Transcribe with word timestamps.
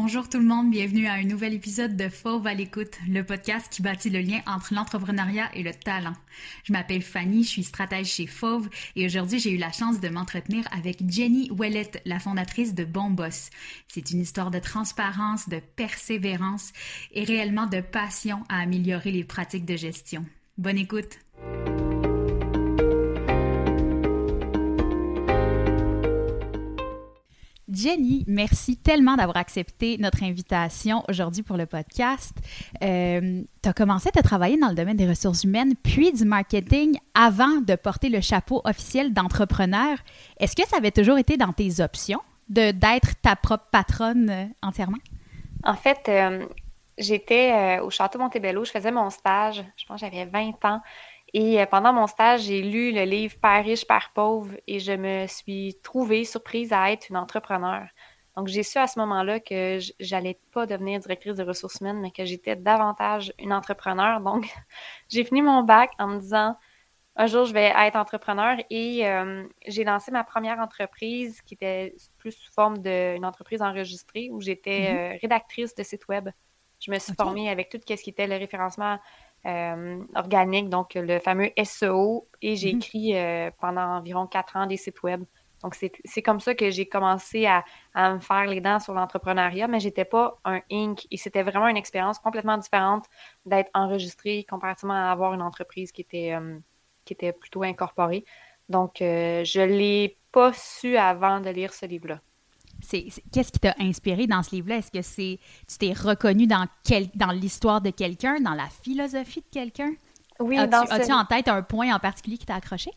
Bonjour 0.00 0.28
tout 0.28 0.38
le 0.38 0.44
monde, 0.44 0.70
bienvenue 0.70 1.08
à 1.08 1.14
un 1.14 1.24
nouvel 1.24 1.54
épisode 1.54 1.96
de 1.96 2.08
Fauve 2.08 2.46
à 2.46 2.54
l'écoute, 2.54 2.96
le 3.08 3.24
podcast 3.24 3.66
qui 3.68 3.82
bâtit 3.82 4.10
le 4.10 4.20
lien 4.20 4.38
entre 4.46 4.72
l'entrepreneuriat 4.72 5.50
et 5.54 5.64
le 5.64 5.74
talent. 5.74 6.12
Je 6.62 6.72
m'appelle 6.72 7.02
Fanny, 7.02 7.42
je 7.42 7.48
suis 7.48 7.64
stratège 7.64 8.06
chez 8.06 8.28
Fauve 8.28 8.68
et 8.94 9.04
aujourd'hui 9.04 9.40
j'ai 9.40 9.50
eu 9.50 9.56
la 9.56 9.72
chance 9.72 9.98
de 9.98 10.08
m'entretenir 10.08 10.68
avec 10.70 11.02
Jenny 11.10 11.50
Ouellette, 11.50 12.00
la 12.04 12.20
fondatrice 12.20 12.76
de 12.76 12.84
Bon 12.84 13.10
Boss. 13.10 13.50
C'est 13.88 14.12
une 14.12 14.20
histoire 14.20 14.52
de 14.52 14.60
transparence, 14.60 15.48
de 15.48 15.58
persévérance 15.74 16.72
et 17.10 17.24
réellement 17.24 17.66
de 17.66 17.80
passion 17.80 18.44
à 18.48 18.60
améliorer 18.60 19.10
les 19.10 19.24
pratiques 19.24 19.66
de 19.66 19.76
gestion. 19.76 20.24
Bonne 20.58 20.78
écoute! 20.78 21.18
Jenny, 27.78 28.24
merci 28.26 28.76
tellement 28.76 29.14
d'avoir 29.14 29.36
accepté 29.36 29.98
notre 29.98 30.24
invitation 30.24 31.04
aujourd'hui 31.08 31.44
pour 31.44 31.56
le 31.56 31.66
podcast. 31.66 32.34
Euh, 32.82 33.42
tu 33.62 33.68
as 33.68 33.72
commencé 33.72 34.10
à 34.16 34.22
travailler 34.22 34.58
dans 34.58 34.68
le 34.68 34.74
domaine 34.74 34.96
des 34.96 35.08
ressources 35.08 35.44
humaines 35.44 35.74
puis 35.80 36.12
du 36.12 36.24
marketing 36.24 36.98
avant 37.14 37.60
de 37.60 37.76
porter 37.76 38.08
le 38.08 38.20
chapeau 38.20 38.62
officiel 38.64 39.12
d'entrepreneur. 39.12 39.96
Est-ce 40.40 40.56
que 40.56 40.66
ça 40.66 40.78
avait 40.78 40.90
toujours 40.90 41.18
été 41.18 41.36
dans 41.36 41.52
tes 41.52 41.80
options 41.80 42.20
de 42.48 42.72
d'être 42.72 43.14
ta 43.22 43.36
propre 43.36 43.66
patronne 43.70 44.28
euh, 44.28 44.44
entièrement? 44.62 44.98
En 45.62 45.74
fait, 45.74 46.08
euh, 46.08 46.46
j'étais 46.96 47.78
au 47.80 47.90
Château 47.90 48.18
Montebello, 48.18 48.64
je 48.64 48.72
faisais 48.72 48.90
mon 48.90 49.10
stage, 49.10 49.62
je 49.76 49.84
pense 49.86 50.00
que 50.00 50.06
j'avais 50.06 50.24
20 50.24 50.64
ans. 50.64 50.80
Et 51.34 51.60
euh, 51.60 51.66
pendant 51.66 51.92
mon 51.92 52.06
stage, 52.06 52.42
j'ai 52.42 52.62
lu 52.62 52.92
le 52.92 53.04
livre 53.04 53.36
Père 53.40 53.64
riche, 53.64 53.86
Père 53.86 54.10
pauvre 54.14 54.54
et 54.66 54.78
je 54.80 54.92
me 54.92 55.26
suis 55.26 55.78
trouvée 55.82 56.24
surprise 56.24 56.72
à 56.72 56.90
être 56.90 57.08
une 57.10 57.16
entrepreneur. 57.16 57.86
Donc, 58.36 58.46
j'ai 58.46 58.62
su 58.62 58.78
à 58.78 58.86
ce 58.86 58.98
moment-là 59.00 59.40
que 59.40 59.78
j'allais 59.98 60.38
pas 60.52 60.64
devenir 60.64 61.00
directrice 61.00 61.34
de 61.34 61.42
ressources 61.42 61.80
humaines, 61.80 62.00
mais 62.00 62.12
que 62.12 62.24
j'étais 62.24 62.54
davantage 62.54 63.32
une 63.38 63.52
entrepreneur. 63.52 64.20
Donc, 64.20 64.48
j'ai 65.08 65.24
fini 65.24 65.42
mon 65.42 65.64
bac 65.64 65.90
en 65.98 66.06
me 66.06 66.20
disant 66.20 66.56
un 67.20 67.26
jour, 67.26 67.44
je 67.46 67.52
vais 67.52 67.72
être 67.76 67.96
entrepreneur 67.96 68.56
et 68.70 69.08
euh, 69.08 69.44
j'ai 69.66 69.82
lancé 69.82 70.12
ma 70.12 70.22
première 70.22 70.60
entreprise 70.60 71.42
qui 71.42 71.54
était 71.54 71.96
plus 72.16 72.30
sous 72.30 72.52
forme 72.52 72.78
d'une 72.78 73.24
entreprise 73.24 73.60
enregistrée 73.60 74.30
où 74.30 74.40
j'étais 74.40 74.82
mm-hmm. 74.82 75.14
euh, 75.16 75.18
rédactrice 75.20 75.74
de 75.74 75.82
site 75.82 76.06
web. 76.06 76.28
Je 76.78 76.92
me 76.92 76.98
suis 77.00 77.14
formée 77.14 77.50
avec 77.50 77.70
tout 77.70 77.78
ce 77.88 77.94
qui 77.94 78.10
était 78.10 78.28
le 78.28 78.36
référencement 78.36 79.00
euh, 79.48 79.98
organique, 80.14 80.68
donc 80.68 80.92
le 80.94 81.18
fameux 81.20 81.50
SEO, 81.64 82.28
et 82.42 82.54
j'ai 82.56 82.72
mhm. 82.72 82.78
écrit 82.78 83.16
euh, 83.16 83.50
pendant 83.60 83.96
environ 83.96 84.26
quatre 84.26 84.56
ans 84.56 84.66
des 84.66 84.76
sites 84.76 85.02
web. 85.02 85.24
Donc, 85.64 85.74
c'est 85.74 86.22
comme 86.22 86.38
ça 86.38 86.54
que 86.54 86.70
j'ai 86.70 86.86
commencé 86.86 87.46
à, 87.46 87.64
me 88.14 88.20
faire 88.20 88.46
les 88.46 88.60
dents 88.60 88.78
sur 88.78 88.94
l'entrepreneuriat, 88.94 89.66
mais 89.66 89.80
j'étais 89.80 90.04
pas 90.04 90.38
un 90.44 90.60
Inc. 90.70 91.04
Et 91.10 91.16
c'était 91.16 91.42
vraiment 91.42 91.66
une 91.66 91.76
expérience 91.76 92.20
complètement 92.20 92.58
différente 92.58 93.06
d'être 93.44 93.68
enregistré 93.74 94.44
comparativement 94.48 94.94
à 94.94 95.10
avoir 95.10 95.34
une 95.34 95.42
entreprise 95.42 95.90
qui 95.90 96.02
était, 96.02 96.32
euh, 96.32 96.58
qui 97.04 97.12
était 97.14 97.32
plutôt 97.32 97.64
incorporée. 97.64 98.24
Donc, 98.68 98.98
je 99.00 99.60
l'ai 99.60 100.16
pas 100.30 100.52
su 100.52 100.96
avant 100.96 101.40
de 101.40 101.50
lire 101.50 101.72
ce 101.72 101.86
livre-là 101.86 102.20
qu'est-ce 102.80 103.52
qui 103.52 103.58
t'a 103.58 103.74
inspiré 103.78 104.26
dans 104.26 104.42
ce 104.42 104.54
livre-là? 104.54 104.76
Est-ce 104.76 104.90
que 104.90 105.02
c'est 105.02 105.38
tu 105.68 105.78
t'es 105.78 105.92
reconnu 105.92 106.46
dans, 106.46 106.66
quel, 106.84 107.08
dans 107.14 107.32
l'histoire 107.32 107.80
de 107.80 107.90
quelqu'un, 107.90 108.40
dans 108.40 108.54
la 108.54 108.68
philosophie 108.82 109.40
de 109.40 109.50
quelqu'un? 109.50 109.92
Oui, 110.40 110.58
as-tu, 110.58 110.70
dans 110.70 110.82
as-tu 110.82 111.12
en 111.12 111.24
tête 111.24 111.48
un 111.48 111.62
point 111.62 111.94
en 111.94 111.98
particulier 111.98 112.38
qui 112.38 112.46
t'a 112.46 112.54
accroché? 112.54 112.90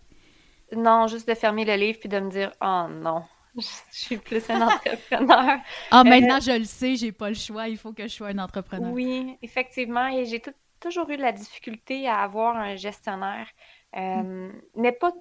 Non, 0.76 1.08
juste 1.08 1.28
de 1.28 1.34
fermer 1.34 1.66
le 1.66 1.76
livre 1.76 2.00
puis 2.00 2.10
de 2.10 2.20
me 2.20 2.30
dire 2.30 2.52
Oh 2.62 2.86
non, 2.90 3.24
je 3.56 3.66
suis 3.92 4.18
plus 4.18 4.50
un 4.50 4.62
entrepreneur. 4.62 5.58
ah, 5.92 6.04
maintenant 6.04 6.38
euh, 6.38 6.42
je 6.42 6.58
le 6.60 6.66
sais, 6.66 6.96
j'ai 6.96 7.12
pas 7.12 7.30
le 7.30 7.36
choix, 7.36 7.68
il 7.68 7.78
faut 7.78 7.94
que 7.94 8.04
je 8.04 8.14
sois 8.14 8.30
un 8.30 8.38
entrepreneur. 8.38 8.92
Oui, 8.92 9.38
effectivement, 9.42 10.08
et 10.08 10.26
j'ai 10.26 10.42
toujours 10.80 11.10
eu 11.10 11.18
de 11.18 11.22
la 11.22 11.32
difficulté 11.32 12.08
à 12.08 12.20
avoir 12.20 12.56
un 12.56 12.76
gestionnaire, 12.76 13.48
euh, 13.96 14.00
hmm. 14.00 14.62
mais 14.76 14.92
pas 14.92 15.12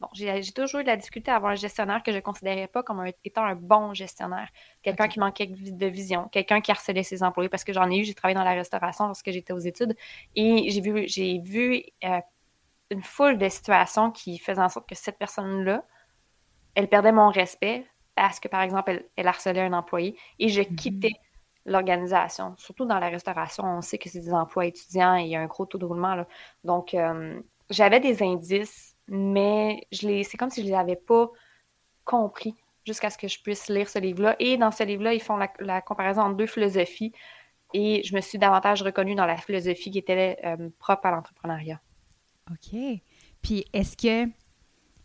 Bon, 0.00 0.08
j'ai 0.14 0.42
toujours 0.52 0.80
eu 0.80 0.82
de 0.82 0.88
la 0.88 0.96
difficulté 0.96 1.30
à 1.30 1.36
avoir 1.36 1.52
un 1.52 1.56
gestionnaire 1.56 2.02
que 2.02 2.10
je 2.10 2.16
ne 2.16 2.22
considérais 2.22 2.68
pas 2.68 2.82
comme 2.82 3.04
étant 3.22 3.44
un 3.44 3.54
bon 3.54 3.92
gestionnaire. 3.92 4.48
Quelqu'un 4.82 5.08
qui 5.08 5.20
manquait 5.20 5.46
de 5.46 5.86
vision, 5.86 6.28
quelqu'un 6.28 6.62
qui 6.62 6.70
harcelait 6.70 7.02
ses 7.02 7.22
employés, 7.22 7.50
parce 7.50 7.64
que 7.64 7.74
j'en 7.74 7.90
ai 7.90 7.98
eu, 7.98 8.04
j'ai 8.04 8.14
travaillé 8.14 8.34
dans 8.34 8.44
la 8.44 8.54
restauration 8.54 9.06
lorsque 9.06 9.30
j'étais 9.30 9.52
aux 9.52 9.58
études, 9.58 9.94
et 10.36 10.70
j'ai 10.70 10.80
vu, 10.80 11.06
j'ai 11.06 11.38
vu 11.40 11.82
euh, 12.04 12.20
une 12.90 13.02
foule 13.02 13.36
de 13.36 13.46
situations 13.50 14.10
qui 14.10 14.38
faisaient 14.38 14.62
en 14.62 14.70
sorte 14.70 14.88
que 14.88 14.94
cette 14.94 15.18
personne-là, 15.18 15.84
elle 16.74 16.88
perdait 16.88 17.12
mon 17.12 17.28
respect 17.28 17.86
parce 18.14 18.40
que, 18.40 18.48
par 18.48 18.62
exemple, 18.62 19.04
elle, 19.16 19.28
harcelait 19.28 19.60
un 19.60 19.74
employé, 19.74 20.16
et 20.38 20.48
je 20.48 20.62
mm-hmm. 20.62 20.74
quittais 20.76 21.12
l'organisation. 21.66 22.54
Surtout 22.56 22.86
dans 22.86 22.98
la 22.98 23.10
restauration, 23.10 23.64
on 23.64 23.82
sait 23.82 23.98
que 23.98 24.08
c'est 24.08 24.20
des 24.20 24.32
emplois 24.32 24.64
étudiants 24.64 25.16
et 25.16 25.24
il 25.24 25.28
y 25.28 25.36
a 25.36 25.40
un 25.40 25.46
gros 25.46 25.66
taux 25.66 25.76
de 25.76 25.84
roulement. 25.84 26.14
Là. 26.14 26.26
Donc, 26.64 26.94
euh, 26.94 27.38
j'avais 27.68 28.00
des 28.00 28.22
indices 28.22 28.89
mais 29.10 29.86
je 29.90 30.22
c'est 30.22 30.38
comme 30.38 30.50
si 30.50 30.62
je 30.62 30.68
les 30.68 30.74
avais 30.74 30.96
pas 30.96 31.28
compris 32.04 32.54
jusqu'à 32.86 33.10
ce 33.10 33.18
que 33.18 33.28
je 33.28 33.42
puisse 33.42 33.68
lire 33.68 33.88
ce 33.88 33.98
livre-là. 33.98 34.36
Et 34.38 34.56
dans 34.56 34.70
ce 34.70 34.84
livre-là, 34.84 35.12
ils 35.12 35.20
font 35.20 35.36
la, 35.36 35.80
comparaison 35.82 36.22
entre 36.22 36.36
deux 36.36 36.46
philosophies 36.46 37.12
et 37.74 38.02
je 38.04 38.14
me 38.14 38.20
suis 38.20 38.38
davantage 38.38 38.82
reconnue 38.82 39.14
dans 39.14 39.26
la 39.26 39.36
philosophie 39.36 39.90
qui 39.90 39.98
était 39.98 40.38
euh, 40.44 40.70
propre 40.78 41.06
à 41.06 41.10
l'entrepreneuriat. 41.10 41.80
OK. 42.50 42.80
Puis 43.42 43.64
est-ce 43.72 43.96
que 43.96 44.30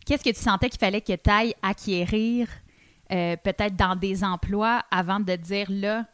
qu'est-ce 0.06 0.24
que 0.24 0.30
tu 0.30 0.42
sentais 0.42 0.70
qu'il 0.70 0.80
fallait 0.80 1.02
que 1.02 1.14
tu 1.14 1.30
ailles 1.30 1.56
acquérir 1.62 2.48
euh, 3.12 3.36
peut-être 3.38 3.76
dans 3.76 3.96
des 3.96 4.24
emplois 4.24 4.84
avant 4.92 5.20
de 5.20 5.36
dire 5.36 5.68
là, 5.70 6.06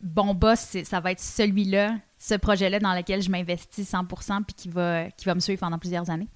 bon 0.00 0.34
boss, 0.34 0.76
ça 0.84 1.00
va 1.00 1.12
être 1.12 1.20
celui-là, 1.20 1.96
ce 2.18 2.34
projet-là 2.34 2.78
dans 2.78 2.94
lequel 2.94 3.22
je 3.22 3.30
m'investis 3.30 3.92
100% 3.92 4.44
puis 4.44 4.54
qui 4.54 4.68
va, 4.68 5.10
qui 5.10 5.26
va 5.26 5.34
me 5.34 5.40
suivre 5.40 5.60
pendant 5.60 5.78
plusieurs 5.78 6.08
années? 6.10 6.28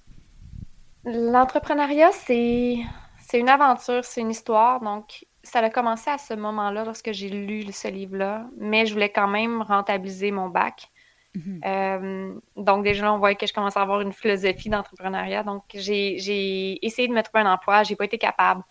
L'entrepreneuriat, 1.05 2.11
c'est 2.11 2.79
une 3.33 3.49
aventure, 3.49 4.03
c'est 4.03 4.21
une 4.21 4.31
histoire. 4.31 4.81
Donc, 4.81 5.25
ça 5.43 5.59
a 5.59 5.69
commencé 5.69 6.09
à 6.09 6.17
ce 6.17 6.33
moment-là 6.33 6.83
lorsque 6.83 7.11
j'ai 7.11 7.29
lu 7.29 7.71
ce 7.71 7.87
livre-là, 7.87 8.47
mais 8.57 8.85
je 8.85 8.93
voulais 8.93 9.11
quand 9.11 9.27
même 9.27 9.61
rentabiliser 9.61 10.31
mon 10.31 10.49
bac. 10.49 10.89
Mhm. 11.35 11.61
Euh, 11.65 12.33
donc, 12.55 12.83
déjà, 12.83 13.13
on 13.13 13.19
voyait 13.19 13.35
que 13.35 13.45
je 13.45 13.53
commençais 13.53 13.77
à 13.77 13.83
avoir 13.83 14.01
une 14.01 14.13
philosophie 14.13 14.69
d'entrepreneuriat. 14.69 15.43
Donc, 15.43 15.63
j'ai 15.73 16.85
essayé 16.85 17.07
de 17.07 17.13
me 17.13 17.21
trouver 17.21 17.41
un 17.41 17.53
emploi. 17.53 17.83
J'ai 17.83 17.95
pas 17.95 18.05
été 18.05 18.17
capable. 18.17 18.63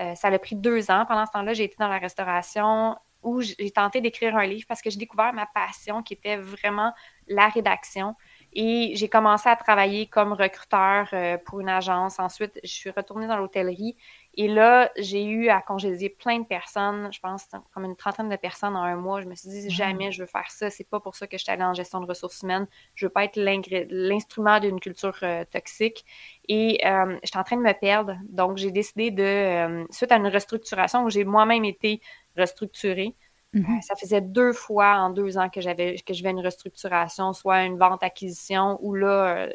Euh, 0.00 0.14
ça 0.14 0.28
a 0.28 0.38
pris 0.38 0.56
deux 0.56 0.90
ans. 0.90 1.04
Pendant 1.06 1.24
ce 1.24 1.32
temps-là, 1.32 1.52
j'ai 1.52 1.64
été 1.64 1.76
dans 1.78 1.88
la 1.88 1.98
restauration 1.98 2.96
où 3.22 3.40
j'ai 3.40 3.70
tenté 3.70 4.00
d'écrire 4.00 4.36
un 4.36 4.46
livre 4.46 4.66
parce 4.68 4.82
que 4.82 4.90
j'ai 4.90 4.98
découvert 4.98 5.32
ma 5.32 5.46
passion 5.46 6.02
qui 6.02 6.14
était 6.14 6.36
vraiment 6.36 6.92
la 7.28 7.48
rédaction. 7.48 8.14
Et 8.58 8.92
j'ai 8.94 9.10
commencé 9.10 9.50
à 9.50 9.54
travailler 9.54 10.06
comme 10.06 10.32
recruteur 10.32 11.10
euh, 11.12 11.36
pour 11.36 11.60
une 11.60 11.68
agence. 11.68 12.18
Ensuite, 12.18 12.58
je 12.64 12.70
suis 12.70 12.88
retournée 12.88 13.26
dans 13.26 13.36
l'hôtellerie. 13.36 13.98
Et 14.32 14.48
là, 14.48 14.90
j'ai 14.96 15.24
eu 15.24 15.50
à 15.50 15.60
congédier 15.60 16.08
plein 16.08 16.38
de 16.38 16.46
personnes. 16.46 17.10
Je 17.12 17.20
pense 17.20 17.48
comme 17.74 17.84
une 17.84 17.96
trentaine 17.96 18.30
de 18.30 18.36
personnes 18.36 18.74
en 18.74 18.82
un 18.82 18.96
mois. 18.96 19.20
Je 19.20 19.26
me 19.26 19.34
suis 19.34 19.50
dit, 19.50 19.68
jamais 19.68 20.10
je 20.10 20.22
veux 20.22 20.26
faire 20.26 20.50
ça. 20.50 20.70
C'est 20.70 20.88
pas 20.88 21.00
pour 21.00 21.16
ça 21.16 21.26
que 21.26 21.36
je 21.36 21.42
suis 21.42 21.52
allée 21.52 21.64
en 21.64 21.74
gestion 21.74 22.00
de 22.00 22.06
ressources 22.06 22.40
humaines. 22.40 22.66
Je 22.94 23.04
veux 23.04 23.10
pas 23.12 23.24
être 23.24 23.36
l'instrument 23.36 24.58
d'une 24.58 24.80
culture 24.80 25.18
euh, 25.22 25.44
toxique. 25.44 26.06
Et 26.48 26.80
euh, 26.86 27.18
j'étais 27.24 27.38
en 27.38 27.44
train 27.44 27.58
de 27.58 27.62
me 27.62 27.78
perdre. 27.78 28.16
Donc, 28.30 28.56
j'ai 28.56 28.70
décidé 28.70 29.10
de, 29.10 29.86
suite 29.90 30.12
à 30.12 30.16
une 30.16 30.28
restructuration 30.28 31.04
où 31.04 31.10
j'ai 31.10 31.24
moi-même 31.24 31.66
été 31.66 32.00
restructurée, 32.38 33.14
Mhm. 33.56 33.64
Euh, 33.64 33.80
ça 33.80 33.96
faisait 33.96 34.20
deux 34.20 34.52
fois 34.52 34.96
en 34.98 35.10
deux 35.10 35.38
ans 35.38 35.48
que 35.48 35.60
j'avais 35.62 35.96
que 35.96 36.12
je 36.12 36.22
vais 36.22 36.30
une 36.30 36.40
restructuration, 36.40 37.32
soit 37.32 37.64
une 37.64 37.78
vente-acquisition, 37.78 38.78
ou 38.82 38.94
là, 38.94 39.46
euh, 39.46 39.52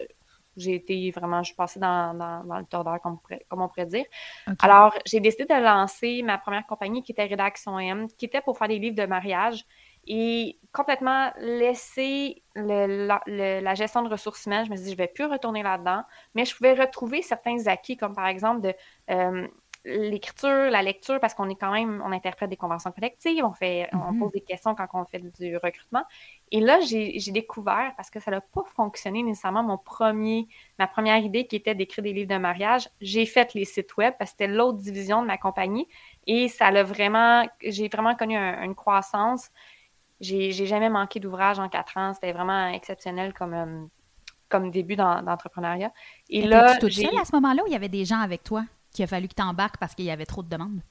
j'ai 0.58 0.76
été 0.76 1.12
vraiment, 1.12 1.44
je 1.44 1.48
suis 1.48 1.56
passée 1.56 1.80
dans, 1.80 2.14
le 2.14 2.66
tordeur, 2.66 3.00
comme, 3.00 3.20
on 3.52 3.68
pourrait 3.68 3.86
dire. 3.86 4.06
Alors, 4.60 4.94
j'ai 5.06 5.20
décidé 5.20 5.46
de 5.46 5.64
lancer 5.64 6.24
ma 6.24 6.38
première 6.38 6.66
compagnie 6.66 7.04
qui 7.04 7.12
était 7.12 7.26
Rédaction 7.26 7.80
M, 7.80 8.08
qui 8.18 8.26
était 8.26 8.42
pour 8.42 8.58
faire 8.58 8.68
des 8.68 8.80
livres 8.80 8.96
de 8.96 9.06
mariage 9.06 9.66
et 10.08 10.58
complètement 10.74 11.32
laisser 11.40 12.42
la 12.56 13.76
gestion 13.76 14.02
de 14.02 14.10
ressources 14.10 14.46
humaines. 14.46 14.66
Je 14.66 14.72
me 14.72 14.76
suis 14.76 14.86
dit, 14.86 14.92
je 14.92 14.96
ne 14.96 15.04
vais 15.04 15.08
plus 15.08 15.26
retourner 15.26 15.64
là-dedans, 15.64 16.04
mais 16.34 16.44
je 16.44 16.56
pouvais 16.56 16.74
retrouver 16.74 17.22
certains 17.22 17.68
acquis, 17.68 17.96
comme 17.96 18.16
par 18.16 18.28
exemple 18.28 18.62
de 18.62 18.74
euh, 19.12 19.48
l'écriture, 19.84 20.70
la 20.70 20.84
lecture, 20.84 21.20
parce 21.20 21.34
qu'on 21.34 21.50
est 21.50 21.56
quand 21.56 21.72
même, 21.72 22.04
on 22.06 22.12
interprète 22.12 22.50
des 22.50 22.58
conventions 22.58 22.92
collectives, 22.92 23.44
on 23.44 23.54
fait, 23.54 23.90
on 23.94 24.12
mhm. 24.12 24.20
pose 24.20 24.32
des 24.32 24.42
questions 24.42 24.76
quand 24.76 24.88
on 24.94 25.06
fait 25.06 25.20
du 25.20 25.58
recrutement. 25.58 26.04
Et 26.52 26.60
là, 26.60 26.80
j'ai 26.82 27.20
découvert, 27.32 27.94
parce 27.98 28.10
que 28.10 28.20
ça 28.20 28.30
n'a 28.30 28.42
pas 28.42 28.64
fonctionné 28.76 29.24
nécessairement, 29.24 29.64
mon 29.64 29.78
premier, 29.78 30.48
ma 30.78 30.88
première 30.88 31.18
idée 31.18 31.48
qui 31.48 31.56
était 31.56 31.74
d'écrire 31.74 32.04
des 32.04 32.14
livres 32.14 32.30
de 32.30 32.38
mariage, 32.38 32.90
j'ai 33.00 33.26
fait 33.26 33.54
les 33.54 33.66
sites 33.66 33.98
web 33.98 34.14
parce 34.20 34.32
que 34.32 34.38
c'était 34.38 34.54
l'autre 34.54 34.78
division 34.78 35.22
de 35.22 35.28
ma 35.28 35.38
compagnie 35.38 35.88
et 36.28 36.48
ça 36.48 36.70
l'a 36.70 36.84
vraiment, 36.84 37.48
j'ai 37.64 37.88
vraiment 37.88 38.16
connu 38.16 38.38
une 38.38 38.76
croissance. 38.76 39.50
J'ai 40.20 40.52
jamais 40.52 40.90
manqué 40.90 41.20
d'ouvrage 41.20 41.58
en 41.58 41.68
quatre 41.68 41.98
ans. 41.98 42.14
C'était 42.14 42.32
vraiment 42.32 42.68
exceptionnel 42.68 43.34
comme, 43.34 43.54
euh, 43.56 43.86
comme 44.50 44.70
début 44.70 44.96
d'entrepreneuriat. 44.96 45.92
Et, 46.30 46.44
là, 46.44 46.74
tu 46.74 46.82
toute 46.82 46.92
seule 46.92 47.18
à 47.18 47.26
ce 47.26 47.36
moment-là 47.38 47.64
où 47.64 47.68
il 47.68 47.74
y 47.74 47.76
avait 47.76 47.90
des 47.90 48.06
gens 48.06 48.20
avec 48.20 48.44
toi? 48.44 48.64
Qu'il 48.92 49.04
a 49.04 49.08
fallu 49.08 49.28
que 49.28 49.36
tu 49.36 49.42
embarques 49.44 49.78
parce 49.78 49.96
qu'il 49.96 50.06
y 50.06 50.12
avait 50.12 50.26
trop 50.26 50.44
de 50.44 50.50
demandes? 50.50 50.82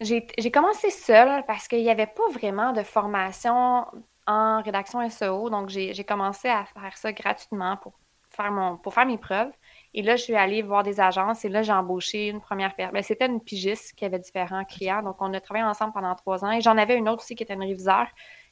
J'ai 0.00 0.50
commencé 0.52 0.90
seule 0.90 1.44
parce 1.46 1.66
qu'il 1.66 1.82
n'y 1.82 1.90
avait 1.90 2.06
pas 2.06 2.28
vraiment 2.32 2.72
de 2.72 2.82
formation 2.82 3.84
en 4.28 4.62
rédaction 4.62 5.08
SEO. 5.08 5.50
Donc, 5.50 5.70
j'ai 5.70 6.04
commencé 6.04 6.48
à 6.48 6.64
faire 6.66 6.96
ça 6.96 7.12
gratuitement 7.12 7.76
pour 7.78 7.94
faire, 8.28 8.52
mon, 8.52 8.76
pour 8.76 8.94
faire 8.94 9.06
mes 9.06 9.18
preuves. 9.18 9.50
Et 9.94 10.02
là, 10.02 10.16
je 10.16 10.22
suis 10.22 10.36
allée 10.36 10.62
voir 10.62 10.82
des 10.82 11.00
agences 11.00 11.44
et 11.44 11.48
là, 11.48 11.62
j'ai 11.62 11.72
embauché 11.72 12.28
une 12.28 12.40
première 12.40 12.76
personne. 12.76 12.94
Ben, 12.94 13.02
c'était 13.02 13.26
une 13.26 13.40
pigiste 13.40 13.94
qui 13.96 14.04
avait 14.04 14.18
différents 14.18 14.64
clients. 14.64 15.02
Donc, 15.02 15.16
on 15.20 15.32
a 15.34 15.40
travaillé 15.40 15.64
ensemble 15.64 15.92
pendant 15.94 16.14
trois 16.14 16.44
ans. 16.44 16.52
Et 16.52 16.60
j'en 16.60 16.76
avais 16.76 16.96
une 16.96 17.08
autre 17.08 17.22
aussi 17.22 17.34
qui 17.34 17.42
était 17.42 17.54
une 17.54 17.62
réviseur 17.62 18.06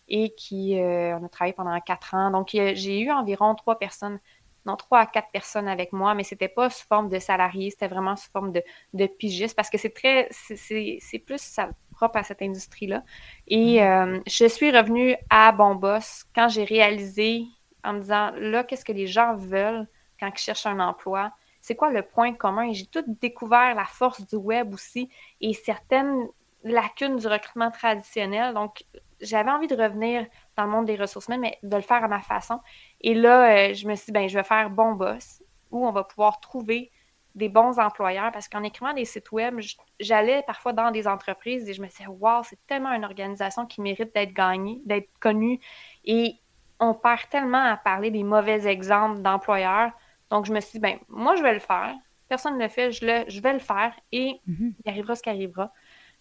et 0.08 0.30
qui, 0.34 0.80
euh, 0.80 1.16
on 1.18 1.24
a 1.24 1.28
travaillé 1.28 1.52
pendant 1.52 1.78
quatre 1.80 2.14
ans. 2.14 2.30
Donc, 2.30 2.48
j'ai 2.50 3.00
eu 3.00 3.10
environ 3.10 3.54
trois 3.54 3.78
personnes, 3.78 4.18
non, 4.66 4.76
trois 4.76 5.00
à 5.00 5.06
quatre 5.06 5.30
personnes 5.30 5.68
avec 5.68 5.92
moi, 5.92 6.14
mais 6.14 6.24
c'était 6.24 6.48
pas 6.48 6.68
sous 6.70 6.86
forme 6.86 7.08
de 7.08 7.18
salarié, 7.18 7.70
c'était 7.70 7.88
vraiment 7.88 8.16
sous 8.16 8.30
forme 8.30 8.52
de, 8.52 8.62
de 8.94 9.06
pigiste 9.06 9.54
parce 9.54 9.70
que 9.70 9.78
c'est 9.78 9.94
très, 9.94 10.28
c'est 10.30 11.18
plus 11.24 11.40
ça, 11.40 11.70
propre 11.92 12.18
à 12.18 12.22
cette 12.22 12.42
industrie-là. 12.42 13.02
Et 13.46 13.82
euh, 13.82 14.20
je 14.26 14.46
suis 14.46 14.70
revenue 14.70 15.16
à 15.30 15.52
Bon 15.52 15.74
Boss 15.74 16.24
quand 16.34 16.48
j'ai 16.48 16.64
réalisé 16.64 17.44
en 17.84 17.94
me 17.94 18.00
disant, 18.00 18.32
là, 18.36 18.64
qu'est-ce 18.64 18.84
que 18.84 18.92
les 18.92 19.06
gens 19.06 19.34
veulent 19.36 19.86
quand 20.20 20.28
ils 20.28 20.38
cherchent 20.38 20.66
un 20.66 20.80
emploi? 20.80 21.32
C'est 21.60 21.74
quoi 21.74 21.90
le 21.90 22.02
point 22.02 22.32
commun? 22.34 22.68
Et 22.68 22.74
j'ai 22.74 22.86
tout 22.86 23.04
découvert 23.06 23.74
la 23.74 23.84
force 23.84 24.26
du 24.26 24.36
web 24.36 24.72
aussi 24.74 25.08
et 25.40 25.52
certaines 25.52 26.26
lacunes 26.62 27.16
du 27.16 27.26
recrutement 27.26 27.70
traditionnel. 27.70 28.54
Donc, 28.54 28.84
j'avais 29.20 29.50
envie 29.50 29.66
de 29.66 29.76
revenir 29.76 30.26
dans 30.56 30.64
le 30.64 30.70
monde 30.70 30.86
des 30.86 30.96
ressources 30.96 31.26
humaines, 31.26 31.40
mais 31.40 31.58
de 31.62 31.76
le 31.76 31.82
faire 31.82 32.02
à 32.02 32.08
ma 32.08 32.20
façon. 32.20 32.60
Et 33.00 33.14
là, 33.14 33.70
euh, 33.70 33.74
je 33.74 33.86
me 33.86 33.94
suis 33.94 34.06
dit, 34.06 34.12
ben, 34.12 34.28
je 34.28 34.36
vais 34.36 34.44
faire 34.44 34.70
Bon 34.70 34.92
Boss, 34.92 35.42
où 35.70 35.86
on 35.86 35.92
va 35.92 36.04
pouvoir 36.04 36.40
trouver 36.40 36.90
des 37.34 37.50
bons 37.50 37.78
employeurs 37.78 38.32
parce 38.32 38.48
qu'en 38.48 38.62
écrivant 38.62 38.94
des 38.94 39.04
sites 39.04 39.30
web, 39.30 39.60
j'allais 40.00 40.42
parfois 40.46 40.72
dans 40.72 40.90
des 40.90 41.06
entreprises 41.06 41.68
et 41.68 41.74
je 41.74 41.82
me 41.82 41.86
disais, 41.86 42.06
wow, 42.06 42.42
c'est 42.42 42.58
tellement 42.66 42.92
une 42.92 43.04
organisation 43.04 43.66
qui 43.66 43.82
mérite 43.82 44.14
d'être 44.14 44.32
gagnée, 44.32 44.80
d'être 44.86 45.10
connue. 45.20 45.60
Et 46.04 46.36
on 46.80 46.94
perd 46.94 47.28
tellement 47.28 47.62
à 47.62 47.76
parler 47.76 48.10
des 48.10 48.24
mauvais 48.24 48.66
exemples 48.66 49.20
d'employeurs. 49.20 49.92
Donc, 50.30 50.46
je 50.46 50.52
me 50.52 50.60
suis 50.60 50.78
dit, 50.78 50.80
ben, 50.80 50.98
moi, 51.08 51.36
je 51.36 51.42
vais 51.42 51.52
le 51.52 51.60
faire. 51.60 51.94
Personne 52.28 52.56
ne 52.56 52.62
le 52.62 52.68
fait, 52.68 52.90
je, 52.90 53.06
le, 53.06 53.24
je 53.28 53.40
vais 53.40 53.52
le 53.52 53.60
faire 53.60 53.94
et 54.10 54.40
mm-hmm. 54.48 54.74
il 54.84 54.90
arrivera 54.90 55.14
ce 55.14 55.22
qui 55.22 55.28
arrivera. 55.28 55.70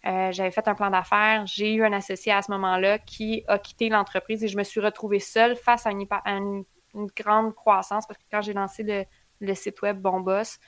Euh, 0.08 0.32
j'avais 0.32 0.52
fait 0.52 0.68
un 0.68 0.76
plan 0.76 0.90
d'affaires. 0.90 1.46
J'ai 1.48 1.74
eu 1.74 1.84
un 1.84 1.94
associé 1.94 2.32
à 2.32 2.42
ce 2.42 2.52
moment-là 2.52 3.00
qui 3.00 3.44
a 3.48 3.58
quitté 3.58 3.90
l'entreprise 3.90 4.44
et 4.44 4.48
je 4.48 4.58
me 4.58 4.64
suis 4.64 4.80
retrouvée 4.80 5.20
seule 5.20 5.56
face 5.56 5.86
à 5.86 5.92
une, 5.92 6.06
grande 7.18 7.54
croissance 7.54 8.08
parce 8.08 8.18
que 8.18 8.24
quand 8.32 8.42
j'ai 8.42 8.54
lancé 8.54 9.08
le, 9.42 9.54
site 9.54 9.82
web 9.82 10.00
Bon 10.00 10.22
Boss, 10.22 10.60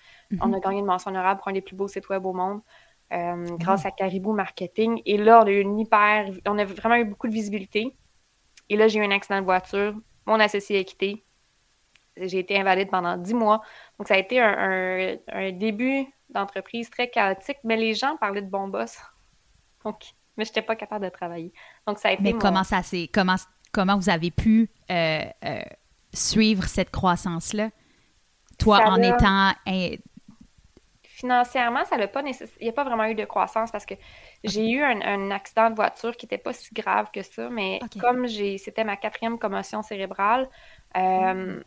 on 0.41 0.51
a 0.51 0.59
gagné 0.59 0.79
une 0.79 0.85
mention 0.85 1.11
honorable 1.11 1.39
pour 1.39 1.47
un 1.49 1.53
des 1.53 1.61
plus 1.61 1.75
beaux 1.75 1.87
sites 1.87 2.09
web 2.09 2.25
au 2.25 2.33
monde. 2.33 2.61
Euh, 3.13 3.45
grâce 3.57 3.85
à 3.85 3.91
Caribou 3.91 4.33
Marketing. 4.33 5.01
Et 5.05 5.17
là, 5.17 5.41
on 5.41 5.47
a 5.47 5.51
eu 5.51 5.61
une 5.61 5.79
hyper, 5.79 6.29
on 6.45 6.57
a 6.57 6.65
vraiment 6.65 6.95
eu 6.95 7.05
beaucoup 7.05 7.27
de 7.27 7.33
visibilité. 7.33 7.95
Et 8.69 8.75
là, 8.75 8.89
j'ai 8.89 8.99
eu 8.99 9.03
un 9.05 9.11
accident 9.11 9.39
de 9.39 9.45
voiture. 9.45 9.95
Mon 10.25 10.41
associé 10.41 10.79
a 10.79 10.83
quitté. 10.83 11.23
J'ai 12.17 12.39
été 12.39 12.59
invalide 12.59 12.89
pendant 12.89 13.15
dix 13.15 13.33
mois. 13.33 13.61
Donc, 13.97 14.09
ça 14.09 14.15
a 14.15 14.17
été 14.17 14.41
un, 14.41 15.17
début 15.53 16.05
d'entreprise 16.29 16.89
très 16.89 17.09
chaotique, 17.09 17.59
mais 17.63 17.77
les 17.77 17.93
gens 17.93 18.17
parlaient 18.17 18.41
de 18.41 18.49
bon 18.49 18.67
boss. 18.67 18.99
Donc, 19.87 20.03
mais 20.37 20.45
je 20.45 20.51
n'étais 20.51 20.61
pas 20.61 20.75
capable 20.75 21.05
de 21.05 21.09
travailler. 21.09 21.51
Donc, 21.87 21.97
ça 21.97 22.09
a 22.09 22.11
été. 22.11 22.23
Mais 22.23 22.33
comment 22.33 22.63
ça 22.63 22.83
s'est. 22.83 23.09
Comment, 23.11 23.35
comment 23.71 23.97
vous 23.97 24.09
avez 24.09 24.31
pu 24.31 24.69
euh, 24.91 25.21
euh, 25.43 25.61
suivre 26.13 26.65
cette 26.65 26.91
croissance-là? 26.91 27.69
Toi, 28.59 28.81
en 28.87 29.01
étant 29.01 29.53
financièrement, 31.17 31.83
ça 31.85 31.97
n'a 31.97 32.07
pas 32.07 32.21
Il 32.21 32.35
n'y 32.61 32.69
a 32.69 32.73
pas 32.73 32.83
vraiment 32.83 33.05
eu 33.05 33.15
de 33.15 33.25
croissance 33.25 33.71
parce 33.71 33.87
que 33.87 33.95
j'ai 34.43 34.69
eu 34.69 34.83
un, 34.83 35.31
accident 35.31 35.71
de 35.71 35.75
voiture 35.75 36.15
qui 36.15 36.25
n'était 36.25 36.37
pas 36.37 36.53
si 36.53 36.71
grave 36.73 37.07
que 37.11 37.23
ça, 37.23 37.49
mais 37.49 37.79
comme 37.99 38.27
j'ai 38.27 38.59
c'était 38.59 38.83
ma 38.83 38.97
quatrième 38.97 39.39
commotion 39.39 39.81
cérébrale, 39.81 40.47
euh, 40.95 41.59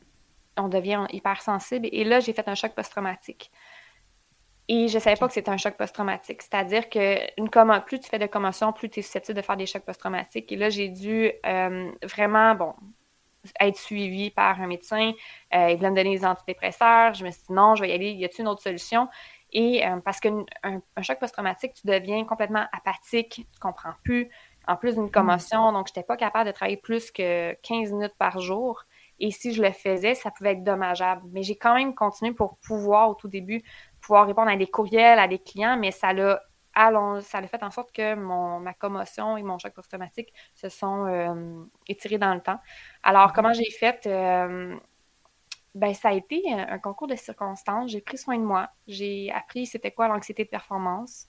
on 0.56 0.68
devient 0.68 1.04
hypersensible. 1.10 1.88
Et 1.90 2.04
là, 2.04 2.20
j'ai 2.20 2.32
fait 2.32 2.48
un 2.48 2.54
choc 2.54 2.74
post-traumatique. 2.74 3.50
Et 4.72 4.86
je 4.86 4.94
ne 4.94 5.00
savais 5.00 5.16
pas 5.16 5.26
que 5.26 5.34
c'était 5.34 5.50
un 5.50 5.56
choc 5.56 5.76
post-traumatique. 5.76 6.42
C'est-à-dire 6.42 6.88
que 6.88 7.16
une 7.36 7.50
plus 7.84 7.98
tu 7.98 8.08
fais 8.08 8.20
de 8.20 8.26
commotion, 8.26 8.72
plus 8.72 8.88
tu 8.88 9.00
es 9.00 9.02
susceptible 9.02 9.36
de 9.36 9.42
faire 9.42 9.56
des 9.56 9.66
chocs 9.66 9.82
post-traumatiques. 9.84 10.52
Et 10.52 10.56
là, 10.56 10.70
j'ai 10.70 10.88
dû 10.88 11.32
euh, 11.44 11.90
vraiment, 12.04 12.54
bon, 12.54 12.74
être 13.58 13.76
suivie 13.76 14.30
par 14.30 14.60
un 14.60 14.68
médecin. 14.68 15.10
Euh, 15.52 15.70
il 15.70 15.76
voulait 15.76 15.90
me 15.90 15.96
donner 15.96 16.16
des 16.16 16.24
antidépresseurs. 16.24 17.14
Je 17.14 17.24
me 17.24 17.32
suis 17.32 17.40
dit 17.48 17.52
non, 17.52 17.74
je 17.74 17.82
vais 17.82 17.88
y 17.88 17.92
aller. 17.92 18.12
Y 18.12 18.24
a-t-il 18.24 18.42
une 18.42 18.48
autre 18.48 18.62
solution? 18.62 19.08
Et 19.52 19.84
euh, 19.84 19.96
parce 20.04 20.20
qu'un 20.20 20.44
un 20.62 21.02
choc 21.02 21.18
post-traumatique, 21.18 21.72
tu 21.74 21.88
deviens 21.88 22.24
complètement 22.24 22.64
apathique, 22.70 23.48
tu 23.52 23.58
comprends 23.58 23.94
plus, 24.04 24.30
en 24.68 24.76
plus 24.76 24.94
d'une 24.94 25.10
commotion. 25.10 25.72
Donc, 25.72 25.88
je 25.88 25.90
n'étais 25.90 26.06
pas 26.06 26.16
capable 26.16 26.46
de 26.46 26.52
travailler 26.52 26.76
plus 26.76 27.10
que 27.10 27.54
15 27.54 27.90
minutes 27.90 28.14
par 28.16 28.38
jour. 28.38 28.84
Et 29.20 29.30
si 29.30 29.52
je 29.52 29.62
le 29.62 29.70
faisais, 29.70 30.14
ça 30.14 30.30
pouvait 30.30 30.52
être 30.52 30.64
dommageable. 30.64 31.22
Mais 31.32 31.42
j'ai 31.42 31.56
quand 31.56 31.74
même 31.74 31.94
continué 31.94 32.32
pour 32.32 32.56
pouvoir, 32.58 33.10
au 33.10 33.14
tout 33.14 33.28
début, 33.28 33.62
pouvoir 34.10 34.26
répondre 34.26 34.50
à 34.50 34.56
des 34.56 34.66
courriels, 34.66 35.20
à 35.20 35.28
des 35.28 35.38
clients, 35.38 35.76
mais 35.76 35.92
ça 35.92 36.12
l'a 36.12 36.42
ça 36.74 37.38
a 37.38 37.46
fait 37.46 37.62
en 37.62 37.70
sorte 37.70 37.92
que 37.92 38.14
mon, 38.14 38.58
ma 38.58 38.74
commotion 38.74 39.36
et 39.36 39.42
mon 39.42 39.58
choc 39.58 39.72
post-traumatique 39.72 40.32
se 40.54 40.68
sont 40.68 41.06
euh, 41.06 41.64
étirés 41.86 42.18
dans 42.18 42.34
le 42.34 42.40
temps. 42.40 42.58
Alors, 43.02 43.32
comment 43.32 43.52
j'ai 43.52 43.70
fait? 43.70 44.06
Euh, 44.06 44.76
ben, 45.74 45.94
ça 45.94 46.08
a 46.08 46.12
été 46.12 46.42
un 46.52 46.78
concours 46.78 47.06
de 47.06 47.16
circonstances. 47.16 47.90
J'ai 47.90 48.00
pris 48.00 48.18
soin 48.18 48.36
de 48.38 48.44
moi. 48.44 48.68
J'ai 48.88 49.30
appris 49.32 49.66
c'était 49.66 49.92
quoi 49.92 50.08
l'anxiété 50.08 50.44
de 50.44 50.48
performance. 50.48 51.28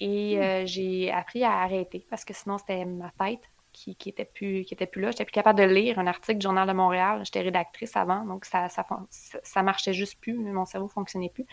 Et 0.00 0.36
hmm. 0.36 0.42
euh, 0.42 0.62
j'ai 0.66 1.12
appris 1.12 1.44
à 1.44 1.60
arrêter 1.60 2.04
parce 2.08 2.24
que 2.24 2.34
sinon, 2.34 2.58
c'était 2.58 2.84
ma 2.84 3.10
tête 3.10 3.48
qui, 3.72 3.96
qui 3.96 4.08
était 4.08 4.24
plus, 4.24 4.64
qui 4.64 4.74
était 4.74 4.86
plus 4.86 5.00
là. 5.00 5.10
J'étais 5.10 5.24
plus 5.24 5.32
capable 5.32 5.58
de 5.58 5.64
lire 5.64 5.98
un 5.98 6.06
article 6.06 6.38
du 6.38 6.44
Journal 6.44 6.68
de 6.68 6.72
Montréal. 6.72 7.22
J'étais 7.24 7.40
rédactrice 7.40 7.96
avant, 7.96 8.24
donc 8.24 8.44
ça, 8.44 8.68
ça, 8.68 8.86
ça, 9.10 9.62
marchait 9.62 9.92
juste 9.92 10.20
plus. 10.20 10.34
Mon 10.34 10.64
cerveau 10.66 10.88
fonctionnait 10.88 11.30
plus. 11.30 11.46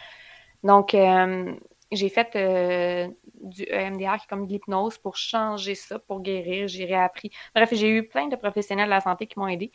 Donc, 0.64 0.94
euh, 0.94 1.54
j'ai 1.92 2.10
fait 2.10 2.36
euh, 2.36 3.08
du 3.42 3.64
EMDR 3.64 4.18
qui 4.18 4.26
est 4.26 4.30
comme 4.30 4.46
de 4.46 4.52
l'hypnose 4.52 4.98
pour 4.98 5.16
changer 5.16 5.76
ça, 5.76 6.00
pour 6.00 6.22
guérir. 6.22 6.68
J'ai 6.68 6.86
réappris. 6.86 7.32
Bref, 7.56 7.70
j'ai 7.74 7.90
eu 7.90 8.08
plein 8.08 8.28
de 8.28 8.36
professionnels 8.36 8.86
de 8.86 8.92
la 8.92 9.02
santé 9.02 9.28
qui 9.28 9.40
m'ont 9.40 9.48
aidé. 9.48 9.72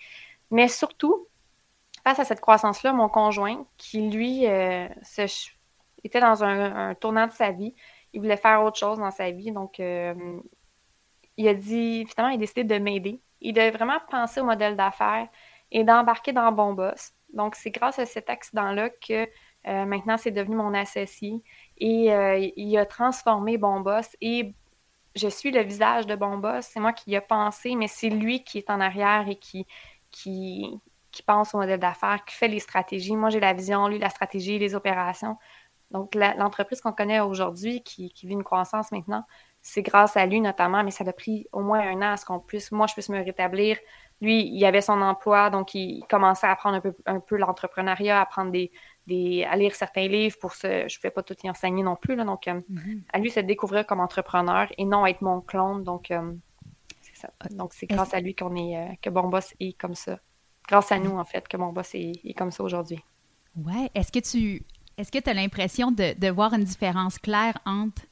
Mais 0.50 0.68
surtout, 0.68 1.26
face 2.04 2.18
à 2.18 2.24
cette 2.24 2.40
croissance-là, 2.40 2.92
mon 2.92 3.08
conjoint, 3.08 3.66
qui 3.78 4.10
lui 4.10 4.46
euh, 4.46 4.88
était 6.04 6.20
dans 6.20 6.44
un, 6.44 6.94
tournant 6.94 7.26
de 7.26 7.32
sa 7.32 7.50
vie, 7.50 7.74
il 8.12 8.20
voulait 8.20 8.36
faire 8.36 8.62
autre 8.62 8.78
chose 8.78 8.98
dans 8.98 9.10
sa 9.10 9.30
vie. 9.30 9.50
Donc, 9.50 9.78
il 9.78 11.48
a 11.48 11.54
dit, 11.54 12.06
finalement, 12.06 12.32
il 12.32 12.36
a 12.36 12.38
décidé 12.38 12.64
de 12.64 12.78
m'aider. 12.78 13.20
Il 13.40 13.54
devait 13.54 13.72
vraiment 13.72 13.98
penser 14.10 14.40
au 14.40 14.44
modèle 14.44 14.76
d'affaires 14.76 15.28
et 15.72 15.82
d'embarquer 15.82 16.32
dans 16.32 16.52
Bon 16.52 16.74
Boss. 16.74 17.12
Donc, 17.32 17.56
c'est 17.56 17.70
grâce 17.70 17.98
à 17.98 18.06
cet 18.06 18.30
accident-là 18.30 18.90
que 18.90 19.28
euh, 19.66 19.84
maintenant, 19.86 20.16
c'est 20.16 20.30
devenu 20.30 20.56
mon 20.56 20.74
associé. 20.74 21.42
Et 21.78 22.52
il 22.56 22.76
a 22.78 22.86
transformé 22.86 23.58
Bon 23.58 23.80
Boss. 23.80 24.16
Et 24.20 24.54
je 25.14 25.28
suis 25.28 25.50
le 25.50 25.62
visage 25.62 26.06
de 26.06 26.16
Bon 26.16 26.38
Boss. 26.38 26.68
C'est 26.72 26.80
moi 26.80 26.92
qui 26.92 27.10
y 27.10 27.16
a 27.16 27.20
pensé, 27.20 27.74
mais 27.76 27.88
c'est 27.88 28.10
lui 28.10 28.44
qui 28.44 28.58
est 28.58 28.70
en 28.70 28.80
arrière 28.80 29.28
et 29.28 29.36
qui, 29.36 29.66
qui, 30.10 30.80
pense 31.26 31.54
au 31.54 31.58
modèle 31.58 31.80
d'affaires, 31.80 32.24
qui 32.24 32.34
fait 32.34 32.48
les 32.48 32.58
stratégies. 32.58 33.16
Moi, 33.16 33.30
j'ai 33.30 33.40
la 33.40 33.52
vision, 33.52 33.88
lui, 33.88 33.98
la 33.98 34.10
stratégie, 34.10 34.58
les 34.58 34.74
opérations. 34.74 35.38
Donc, 35.90 36.14
l'entreprise 36.14 36.80
qu'on 36.80 36.92
connaît 36.92 37.20
aujourd'hui, 37.20 37.82
qui, 37.82 38.12
vit 38.22 38.32
une 38.32 38.44
croissance 38.44 38.90
maintenant, 38.92 39.24
c'est 39.62 39.82
grâce 39.82 40.16
à 40.16 40.26
lui 40.26 40.40
notamment, 40.40 40.82
mais 40.84 40.90
ça 40.90 41.04
a 41.06 41.12
pris 41.12 41.46
au 41.52 41.60
moins 41.60 41.80
un 41.80 41.98
an 42.02 42.12
à 42.12 42.16
ce 42.16 42.24
qu'on 42.26 42.40
puisse, 42.40 42.72
moi, 42.72 42.86
je 42.86 42.94
puisse 42.94 43.08
me 43.08 43.22
rétablir. 43.22 43.78
Lui, 44.20 44.46
il 44.46 44.64
avait 44.64 44.80
son 44.80 45.00
emploi, 45.00 45.50
donc 45.50 45.74
il 45.74 46.04
commençait 46.08 46.46
à 46.46 46.52
apprendre 46.52 46.82
un 47.06 47.20
peu, 47.20 47.36
l'entrepreneuriat, 47.36 48.20
à 48.20 48.26
prendre 48.26 48.50
des, 48.50 48.72
des, 49.06 49.44
à 49.44 49.56
lire 49.56 49.74
certains 49.74 50.08
livres 50.08 50.36
pour 50.40 50.54
se, 50.54 50.66
je 50.66 50.96
ne 50.96 51.00
pouvais 51.00 51.10
pas 51.10 51.22
tout 51.22 51.36
y 51.44 51.50
enseigner 51.50 51.82
non 51.82 51.96
plus, 51.96 52.16
là, 52.16 52.24
donc 52.24 52.48
euh, 52.48 52.60
mm-hmm. 52.70 53.02
à 53.12 53.18
lui, 53.18 53.30
se 53.30 53.40
découvrir 53.40 53.86
comme 53.86 54.00
entrepreneur 54.00 54.66
et 54.78 54.84
non 54.84 55.06
être 55.06 55.22
mon 55.22 55.40
clone, 55.40 55.84
donc 55.84 56.10
euh, 56.10 56.32
c'est 57.02 57.16
ça. 57.16 57.30
Donc, 57.50 57.72
c'est 57.74 57.86
grâce 57.86 58.14
à 58.14 58.20
lui 58.20 58.34
qu'on 58.34 58.56
est, 58.56 58.76
euh, 58.76 58.94
que 59.02 59.10
Bon 59.10 59.28
Boss 59.28 59.54
est 59.60 59.78
comme 59.78 59.94
ça 59.94 60.18
grâce 60.68 60.92
à 60.92 60.98
nous, 60.98 61.16
en 61.16 61.24
fait, 61.24 61.46
que 61.48 61.56
mon 61.56 61.72
boss 61.72 61.90
est, 61.94 62.36
comme 62.36 62.50
ça 62.50 62.62
aujourd'hui. 62.62 63.00
Ouais. 63.56 63.90
Est-ce 63.94 64.10
que 64.10 64.18
tu 64.18 64.62
est-ce 64.96 65.10
que 65.10 65.18
tu 65.18 65.28
as 65.28 65.34
l'impression 65.34 65.90
de, 65.90 66.30
voir 66.30 66.54
une 66.54 66.64
différence 66.64 67.18
claire 67.18 67.58
entre 67.66 68.02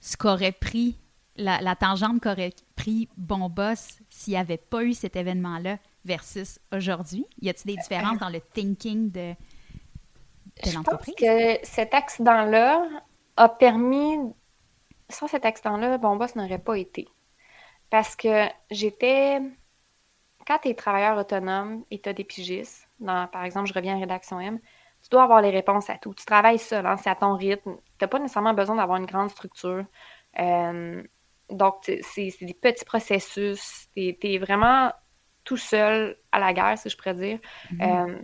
ce 0.00 0.16
qu'aurait 0.16 0.52
pris, 0.52 0.98
la, 1.36 1.74
tangente 1.74 2.20
qu'aurait 2.20 2.52
pris 2.76 3.08
Bon 3.16 3.48
Boss 3.48 3.98
s'il 4.10 4.34
n'y 4.34 4.38
avait 4.38 4.58
pas 4.58 4.84
eu 4.84 4.92
cet 4.92 5.16
événement-là 5.16 5.78
versus 6.04 6.58
aujourd'hui? 6.70 7.24
Y 7.40 7.48
a-t-il 7.48 7.74
des 7.74 7.80
différences 7.80 8.18
dans 8.18 8.28
le 8.28 8.40
thinking 8.40 9.10
de, 9.10 9.34
de 10.64 10.74
l'entreprise? 10.74 11.14
Je 11.18 11.24
pense 11.24 11.60
que 11.60 11.66
cet 11.66 11.94
accident-là 11.94 12.88
a 13.36 13.48
permis, 13.48 14.18
sans 15.08 15.28
cet 15.28 15.44
accident-là, 15.44 15.98
Bon 15.98 16.16
Boss 16.16 16.36
n'aurait 16.36 16.58
pas 16.58 16.76
été. 16.76 17.08
Parce 17.90 18.16
que 18.16 18.46
j'étais 18.70 19.40
quand 20.48 20.58
tu 20.62 20.68
es 20.68 20.74
travailleur 20.74 21.18
autonome 21.18 21.84
et 21.90 22.00
tu 22.00 22.08
as 22.08 22.14
des 22.14 22.24
pigistes, 22.24 22.88
par 23.04 23.44
exemple, 23.44 23.68
je 23.68 23.74
reviens 23.74 23.96
à 23.96 24.00
Rédaction 24.00 24.40
M, 24.40 24.58
tu 25.02 25.10
dois 25.10 25.22
avoir 25.22 25.42
les 25.42 25.50
réponses 25.50 25.90
à 25.90 25.98
tout. 25.98 26.14
Tu 26.14 26.24
travailles 26.24 26.58
seul, 26.58 26.86
hein, 26.86 26.96
c'est 26.96 27.10
à 27.10 27.14
ton 27.14 27.36
rythme. 27.36 27.76
Tu 27.76 28.04
n'as 28.04 28.08
pas 28.08 28.18
nécessairement 28.18 28.54
besoin 28.54 28.76
d'avoir 28.76 28.96
une 28.98 29.06
grande 29.06 29.28
structure. 29.28 29.84
donc, 31.50 31.74
c'est 31.84 32.32
des 32.40 32.54
petits 32.54 32.84
processus. 32.86 33.88
Tu 33.94 34.16
es, 34.22 34.38
vraiment 34.38 34.90
tout 35.44 35.58
seul 35.58 36.16
à 36.32 36.40
la 36.40 36.54
guerre, 36.54 36.78
si 36.78 36.88
je 36.88 36.96
pourrais 36.96 37.14
dire. 37.14 37.38
Mm-hmm. 37.72 38.18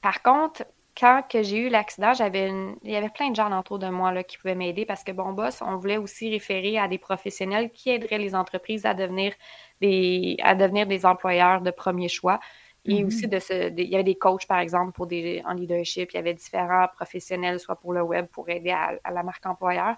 par 0.00 0.22
contre, 0.22 0.64
quand 0.98 1.22
j'ai 1.30 1.58
eu 1.58 1.68
l'accident, 1.68 2.14
j'avais 2.14 2.50
il 2.82 2.90
y 2.90 2.96
avait 2.96 3.10
plein 3.10 3.30
de 3.30 3.36
gens 3.36 3.56
autour 3.58 3.78
de 3.78 3.88
moi 3.88 4.12
là, 4.12 4.24
qui 4.24 4.38
pouvaient 4.38 4.54
m'aider 4.54 4.86
parce 4.86 5.04
que 5.04 5.12
bon 5.12 5.32
boss, 5.32 5.60
on 5.60 5.76
voulait 5.76 5.98
aussi 5.98 6.30
référer 6.30 6.78
à 6.78 6.88
des 6.88 6.98
professionnels 6.98 7.70
qui 7.70 7.90
aideraient 7.90 8.18
les 8.18 8.34
entreprises 8.34 8.86
à 8.86 8.94
devenir 8.94 9.34
des 9.80 10.36
à 10.42 10.54
devenir 10.54 10.86
des 10.86 11.04
employeurs 11.04 11.60
de 11.60 11.70
premier 11.70 12.08
choix. 12.08 12.40
Et 12.86 13.02
mm-hmm. 13.02 13.06
aussi 13.06 13.28
de 13.28 13.38
ce, 13.38 13.72
il 13.76 13.88
y 13.88 13.94
avait 13.94 14.04
des 14.04 14.14
coachs 14.14 14.46
par 14.46 14.58
exemple 14.58 14.92
pour 14.92 15.06
des 15.06 15.42
en 15.44 15.52
leadership, 15.52 16.12
il 16.12 16.16
y 16.16 16.18
avait 16.18 16.34
différents 16.34 16.88
professionnels 16.94 17.60
soit 17.60 17.76
pour 17.76 17.92
le 17.92 18.02
web 18.02 18.26
pour 18.26 18.48
aider 18.48 18.70
à, 18.70 18.98
la 19.12 19.22
marque 19.22 19.44
employeur. 19.44 19.96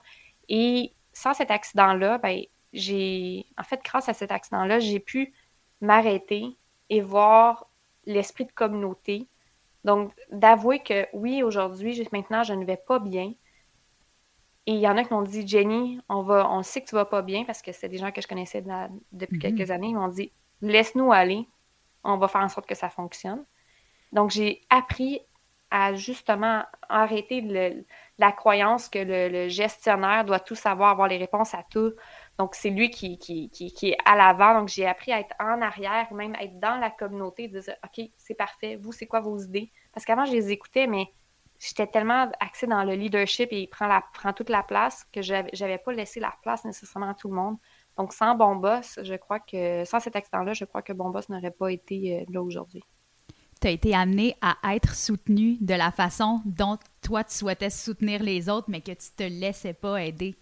Et 0.49 0.93
sans 1.13 1.35
cet 1.35 1.51
accident-là, 1.51 2.19
ben 2.19 2.43
j'ai 2.73 3.47
en 3.57 3.63
fait 3.63 3.81
grâce 3.85 4.09
à 4.09 4.15
cet 4.15 4.33
accident-là, 4.33 4.81
j'ai 4.81 5.01
pu 5.01 5.33
m'arrêter 5.81 6.57
et 6.91 7.01
voir 7.01 7.69
l'esprit 8.07 8.47
de 8.47 8.53
communauté 8.53 9.29
donc, 9.89 10.13
d'avouer 10.31 10.81
que 10.81 11.07
oui, 11.15 11.43
aujourd'hui, 11.43 12.07
maintenant, 12.13 12.43
je 12.43 12.53
ne 12.53 12.63
vais 12.67 12.77
pas 12.77 12.99
bien. 12.99 13.33
Et 14.67 14.73
il 14.73 14.81
y 14.81 14.87
en 14.87 14.99
a 14.99 15.03
qui 15.03 15.15
m'ont 15.15 15.23
dit, 15.23 15.49
Jenny, 15.49 15.99
on, 16.11 16.21
va, 16.21 16.47
on 16.51 16.63
sait 16.63 16.83
que 16.83 16.89
tu 16.91 16.95
vas 16.95 17.07
pas 17.07 17.23
bien 17.23 17.45
parce 17.45 17.63
que 17.63 17.73
c'est 17.73 17.89
des 17.89 17.97
gens 17.97 18.13
que 18.13 18.21
je 18.21 18.29
connaissais 18.29 18.63
depuis 19.13 19.37
mhm. 19.37 19.41
quelques 19.41 19.71
années. 19.71 19.87
Ils 19.87 19.95
m'ont 19.95 20.09
dit, 20.09 20.31
laisse-nous 20.61 21.11
aller. 21.11 21.49
On 22.05 22.19
va 22.19 22.29
faire 22.29 22.43
en 22.43 22.51
sorte 22.51 22.67
que 22.67 22.75
ça 22.75 22.91
fonctionne. 22.91 23.47
Donc, 24.13 24.31
j'ai 24.31 24.61
appris 24.69 25.23
à 25.71 25.95
justement 25.95 26.65
arrêter 26.91 27.87
la 28.19 28.33
croyance 28.33 28.91
que 28.91 28.99
le, 28.99 29.49
gestionnaire 29.49 30.27
doit 30.27 30.41
tout 30.41 30.55
savoir, 30.55 30.91
avoir 30.91 31.09
les 31.09 31.17
réponses 31.17 31.55
à 31.55 31.65
tout. 31.71 31.95
Donc, 32.39 32.55
c'est 32.55 32.69
lui 32.69 32.91
qui, 32.91 33.17
qui, 33.17 33.49
qui, 33.49 33.89
est 33.89 33.97
à 34.05 34.17
l'avant. 34.17 34.61
Donc, 34.61 34.69
j'ai 34.69 34.87
appris 34.87 35.13
à 35.13 35.21
être 35.21 35.35
en 35.41 35.63
arrière, 35.63 36.13
même 36.13 36.35
être 36.35 36.61
dans 36.61 36.77
la 36.77 36.91
communauté, 36.91 37.49
de 37.49 37.61
dire 37.61 37.77
OK, 37.85 38.05
c'est 38.19 38.35
parfait, 38.35 38.77
vous, 38.77 38.93
c'est 38.93 39.07
quoi 39.07 39.21
vos 39.21 39.39
idées? 39.39 39.73
Parce 39.93 40.05
qu'avant, 40.05 40.25
je 40.25 40.33
les 40.33 40.51
écoutais, 40.51 40.87
mais 40.87 41.13
j'étais 41.59 41.87
tellement 41.87 42.31
axée 42.41 42.67
dans 42.67 42.85
le 42.85 42.95
leadership 42.95 43.53
et 43.53 43.63
il 43.63 43.67
prend, 43.69 43.87
la, 43.87 44.03
prend 44.15 44.33
toute 44.33 44.51
la 44.51 44.63
place 44.63 45.07
que 45.13 45.23
je 45.23 45.33
n'avais 45.33 45.79
pas 45.79 45.93
laissé 45.93 46.21
la 46.21 46.35
place 46.43 46.65
nécessairement 46.65 47.11
à 47.11 47.15
tout 47.15 47.29
le 47.29 47.35
monde. 47.35 47.57
Donc, 47.97 48.13
sans 48.13 48.35
Bon 48.37 48.57
Boss, 48.57 49.01
je 49.03 49.15
crois 49.15 49.41
que, 49.41 49.85
sans 49.85 49.99
cet 49.99 50.15
accident-là, 50.15 50.53
je 50.53 50.65
crois 50.65 50.83
que 50.83 50.93
Bon 50.93 51.11
Boss 51.11 51.29
n'aurait 51.29 51.51
pas 51.51 51.73
été 51.73 52.21
euh, 52.21 52.25
là 52.33 52.43
aujourd'hui. 52.43 52.83
Tu 53.61 53.67
as 53.67 53.71
été 53.71 53.93
amené 53.93 54.37
à 54.41 54.77
être 54.77 54.95
soutenu 54.95 55.57
de 55.61 55.75
la 55.75 55.91
façon 55.91 56.41
dont 56.45 56.79
toi, 57.03 57.25
tu 57.25 57.35
souhaitais 57.35 57.71
soutenir 57.71 58.23
les 58.23 58.49
autres, 58.49 58.69
mais 58.71 58.81
que 58.81 58.93
tu 58.93 59.11
te 59.17 59.25
laissais 59.25 59.75
pas 59.75 60.01
aider. 60.05 60.37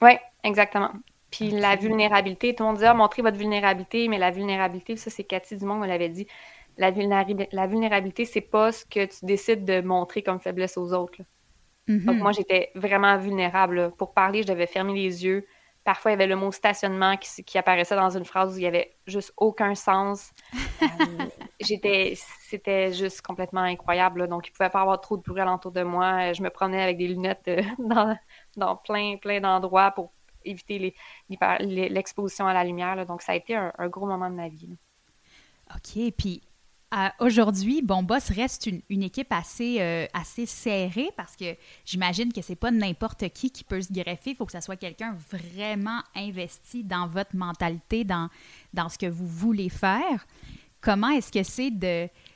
Oui, 0.00 0.12
exactement. 0.44 0.92
Puis 1.32 1.50
la 1.50 1.76
vulnérabilité, 1.76 2.54
tout 2.54 2.62
le 2.62 2.70
monde 2.70 2.78
dit 2.78 2.84
ah, 2.84 2.94
montrez 2.94 3.22
votre 3.22 3.36
vulnérabilité, 3.36 4.08
mais 4.08 4.18
la 4.18 4.30
vulnérabilité, 4.30 4.96
ça, 4.96 5.10
c'est 5.10 5.24
Cathy 5.24 5.56
Dumont 5.56 5.80
qui 5.80 5.88
l'avait 5.88 6.08
dit. 6.08 6.26
La, 6.80 6.90
vulnérabilité, 6.90 7.48
la 7.52 7.66
vulnérabilité, 7.66 8.24
c'est 8.24 8.40
pas 8.40 8.72
ce 8.72 8.84
que 8.84 9.04
tu 9.04 9.24
décides 9.24 9.64
de 9.64 9.80
montrer 9.82 10.22
comme 10.22 10.40
faiblesse 10.40 10.76
aux 10.76 10.92
autres. 10.92 11.22
Donc, 11.88 12.00
mm-hmm. 12.00 12.18
moi, 12.18 12.32
j'étais 12.32 12.70
vraiment 12.74 13.16
vulnérable. 13.18 13.92
Pour 13.98 14.14
parler, 14.14 14.42
je 14.42 14.48
devais 14.48 14.66
fermer 14.66 14.94
les 14.94 15.24
yeux. 15.24 15.46
Parfois, 15.82 16.10
il 16.10 16.14
y 16.14 16.16
avait 16.16 16.26
le 16.26 16.36
mot 16.36 16.52
stationnement 16.52 17.16
qui, 17.16 17.58
apparaissait 17.58 17.96
dans 17.96 18.16
une 18.16 18.24
phrase 18.24 18.54
où 18.54 18.58
il 18.58 18.62
y 18.62 18.66
avait 18.66 18.96
juste 19.06 19.32
aucun 19.36 19.74
sens. 19.74 20.30
Euh, 20.82 20.86
j'étais, 21.60 22.14
c'était 22.42 22.92
juste 22.92 23.22
complètement 23.22 23.62
incroyable. 23.62 24.28
Donc, 24.28 24.48
il 24.48 24.52
pouvait 24.52 24.70
pas 24.70 24.82
avoir 24.82 25.00
trop 25.00 25.16
de 25.16 25.22
bruit 25.22 25.40
alentour 25.40 25.72
de 25.72 25.82
moi. 25.82 26.32
Je 26.32 26.42
me 26.42 26.50
promenais 26.50 26.82
avec 26.82 26.98
des 26.98 27.08
lunettes 27.08 27.48
euh, 27.48 27.62
dans, 27.78 28.16
dans 28.56 28.76
plein, 28.76 29.16
plein 29.16 29.40
d'endroits 29.40 29.90
pour 29.90 30.12
éviter 30.44 30.94
l'exposition 31.28 32.46
à 32.46 32.54
la 32.54 32.64
lumière. 32.64 33.04
Donc, 33.06 33.22
ça 33.22 33.32
a 33.32 33.34
été 33.34 33.54
un, 33.54 33.88
gros 33.88 34.06
moment 34.06 34.30
de 34.30 34.34
ma 34.34 34.48
vie. 34.48 34.76
OK. 35.74 36.12
Puis, 36.16 36.42
aujourd'hui, 37.20 37.82
Bon 37.82 38.02
Boss 38.02 38.30
reste 38.30 38.68
une, 38.88 39.02
équipe 39.02 39.32
assez, 39.32 39.80
euh, 39.80 40.06
assez 40.12 40.46
serrée 40.46 41.10
parce 41.16 41.36
que 41.36 41.56
j'imagine 41.84 42.32
que 42.32 42.42
c'est 42.42 42.56
pas 42.56 42.70
n'importe 42.70 43.28
qui 43.30 43.50
qui 43.50 43.64
peut 43.64 43.80
se 43.80 43.92
greffer. 43.92 44.30
Il 44.30 44.36
faut 44.36 44.46
que 44.46 44.52
ce 44.52 44.60
soit 44.60 44.76
quelqu'un 44.76 45.16
vraiment 45.30 46.00
investi 46.14 46.84
dans 46.84 47.06
votre 47.06 47.36
mentalité, 47.36 48.04
dans, 48.04 48.28
dans 48.74 48.88
ce 48.88 48.98
que 48.98 49.06
vous 49.06 49.26
voulez 49.26 49.68
faire. 49.68 50.26
Comment 50.80 51.10
est-ce 51.10 51.30
que 51.30 51.42
c'est 51.42 51.70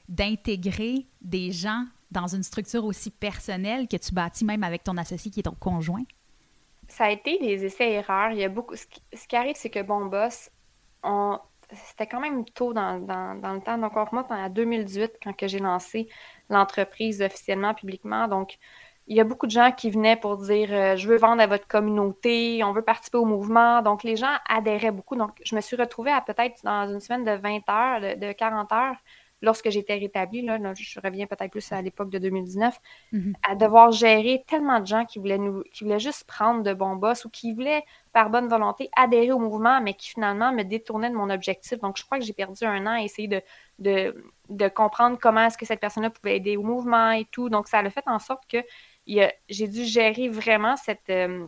d'intégrer 0.09 1.07
des 1.21 1.51
gens 1.51 1.87
dans 2.11 2.29
une 2.29 2.43
structure 2.43 2.85
aussi 2.85 3.11
personnelle 3.11 3.89
que 3.89 3.97
tu 3.97 4.13
bâtis 4.13 4.45
même 4.45 4.63
avec 4.63 4.85
ton 4.85 4.97
associé 4.97 5.31
qui 5.31 5.41
est 5.41 5.45
ton 5.45 5.57
conjoint? 5.59 6.05
ça 6.89 7.05
a 7.05 7.11
été 7.11 7.39
des 7.39 7.65
essais-erreurs. 7.65 8.33
Il. 8.33 8.53
Ce 9.13 9.27
qui, 9.27 9.37
arrive, 9.37 9.57
c'est 9.57 9.71
que 9.71 9.83
Bon 9.83 10.07
Boss, 10.07 10.51
on... 11.03 11.39
c'était 11.75 12.07
quand 12.07 12.21
même 12.21 12.45
tôt 12.45 12.73
dans, 12.73 12.99
le 12.99 13.61
temps. 13.61 13.79
Donc, 13.79 13.97
on 13.97 14.05
remonte 14.05 14.31
en 14.31 14.49
2018 14.49 15.19
quand 15.23 15.35
j'ai 15.47 15.59
lancé 15.59 16.09
l'entreprise 16.51 17.23
officiellement, 17.23 17.75
publiquement. 17.75 18.29
Donc, 18.29 18.59
il 19.07 19.17
y 19.17 19.21
a 19.21 19.25
beaucoup 19.25 19.47
de 19.47 19.51
gens 19.51 19.71
qui 19.73 19.91
venaient 19.91 20.17
pour 20.17 20.39
dire 20.39 20.69
euh, 20.73 20.97
je 20.97 21.09
veux 21.09 21.17
vendre 21.19 21.43
à 21.43 21.47
votre 21.47 21.67
communauté, 21.67 22.65
on 22.65 22.73
veut 22.73 22.83
participer 22.83 23.19
au 23.19 23.27
mouvement. 23.27 23.83
Donc, 23.83 24.03
les 24.03 24.17
gens 24.17 24.33
adhéraient 24.49 24.93
beaucoup. 24.93 25.17
Donc, 25.17 25.33
je 25.45 25.55
me 25.55 25.61
suis 25.61 25.77
retrouvée 25.77 26.11
à 26.11 26.21
peut-être 26.21 26.63
dans 26.65 26.89
une 26.89 27.01
semaine 27.01 27.25
de 27.25 27.33
20 27.33 27.69
heures, 27.69 28.17
de 28.17 28.33
40 28.33 28.73
heures, 28.73 28.97
lorsque 29.45 29.71
j'étais 29.71 29.95
rétablie, 29.95 30.43
là, 30.43 30.59
je 30.75 31.01
reviens 31.01 31.27
peut-être 31.27 31.51
plus 31.51 31.71
à 31.73 31.81
l'époque 31.83 32.11
de 32.11 32.19
2019, 32.19 32.81
mm-hmm. 33.13 33.33
à 33.49 33.55
devoir 33.55 33.93
gérer 33.93 34.45
tellement 34.49 34.81
de 34.81 34.87
gens 34.87 35.05
qui 35.05 35.19
voulaient, 35.19 35.39
nous, 35.39 35.63
qui 35.73 35.85
voulaient 35.85 36.01
juste 36.01 36.25
prendre 36.25 36.63
de 36.63 36.73
bons 36.73 36.97
boss 36.97 37.25
ou 37.25 37.31
qui 37.31 37.53
voulaient, 37.53 37.85
par 38.13 38.31
bonne 38.31 38.49
volonté, 38.49 38.91
adhérer 38.97 39.33
au 39.33 39.39
mouvement, 39.39 39.81
mais 39.81 39.95
qui 39.95 40.11
finalement 40.11 40.53
me 40.53 40.63
détournaient 40.63 41.11
de 41.11 41.17
mon 41.17 41.31
objectif. 41.31 41.79
Donc, 41.81 41.97
je 41.99 42.05
crois 42.05 42.19
que 42.19 42.25
j'ai 42.25 42.33
perdu 42.33 42.65
un 42.65 42.87
an 42.87 42.97
à 42.99 43.03
essayer 43.03 43.29
de, 43.29 43.43
de, 43.79 44.69
comprendre 44.69 45.19
comment 45.21 45.47
est-ce 45.47 45.59
que 45.59 45.67
cette 45.67 45.81
personne-là 45.81 46.11
pouvait 46.11 46.37
aider 46.37 46.57
au 46.57 46.63
mouvement 46.63 47.11
et 47.11 47.27
tout. 47.27 47.49
Donc, 47.49 47.69
ça 47.69 47.79
a 47.79 47.91
fait 47.91 48.05
en 48.07 48.19
sorte 48.19 48.45
que 48.49 48.59
j'ai 49.07 49.69
dû 49.69 49.85
gérer 49.85 50.29
vraiment 50.29 50.77
cette, 50.77 51.11
euh, 51.11 51.47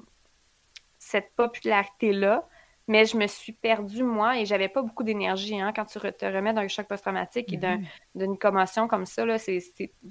cette 0.99 1.35
popularité-là 1.37 2.47
mais 2.88 3.05
je 3.05 3.16
me 3.16 3.26
suis 3.26 3.52
perdue, 3.52 4.05
moi, 4.05 4.38
et 4.38 4.47
j'avais 4.47 4.69
pas 4.69 4.81
beaucoup 4.81 5.02
d'énergie. 5.02 5.61
Hein, 5.61 5.73
quand 5.75 5.85
tu 5.87 5.99
te 5.99 6.25
remets 6.25 6.52
d'un 6.52 6.69
choc 6.69 6.87
post-traumatique 6.87 7.52
et 7.52 7.57
mm-hmm. 7.57 7.85
d'une 8.14 8.38
commotion 8.38 8.87
comme 8.87 9.07
ça, 9.07 9.38
c'est 9.38 9.61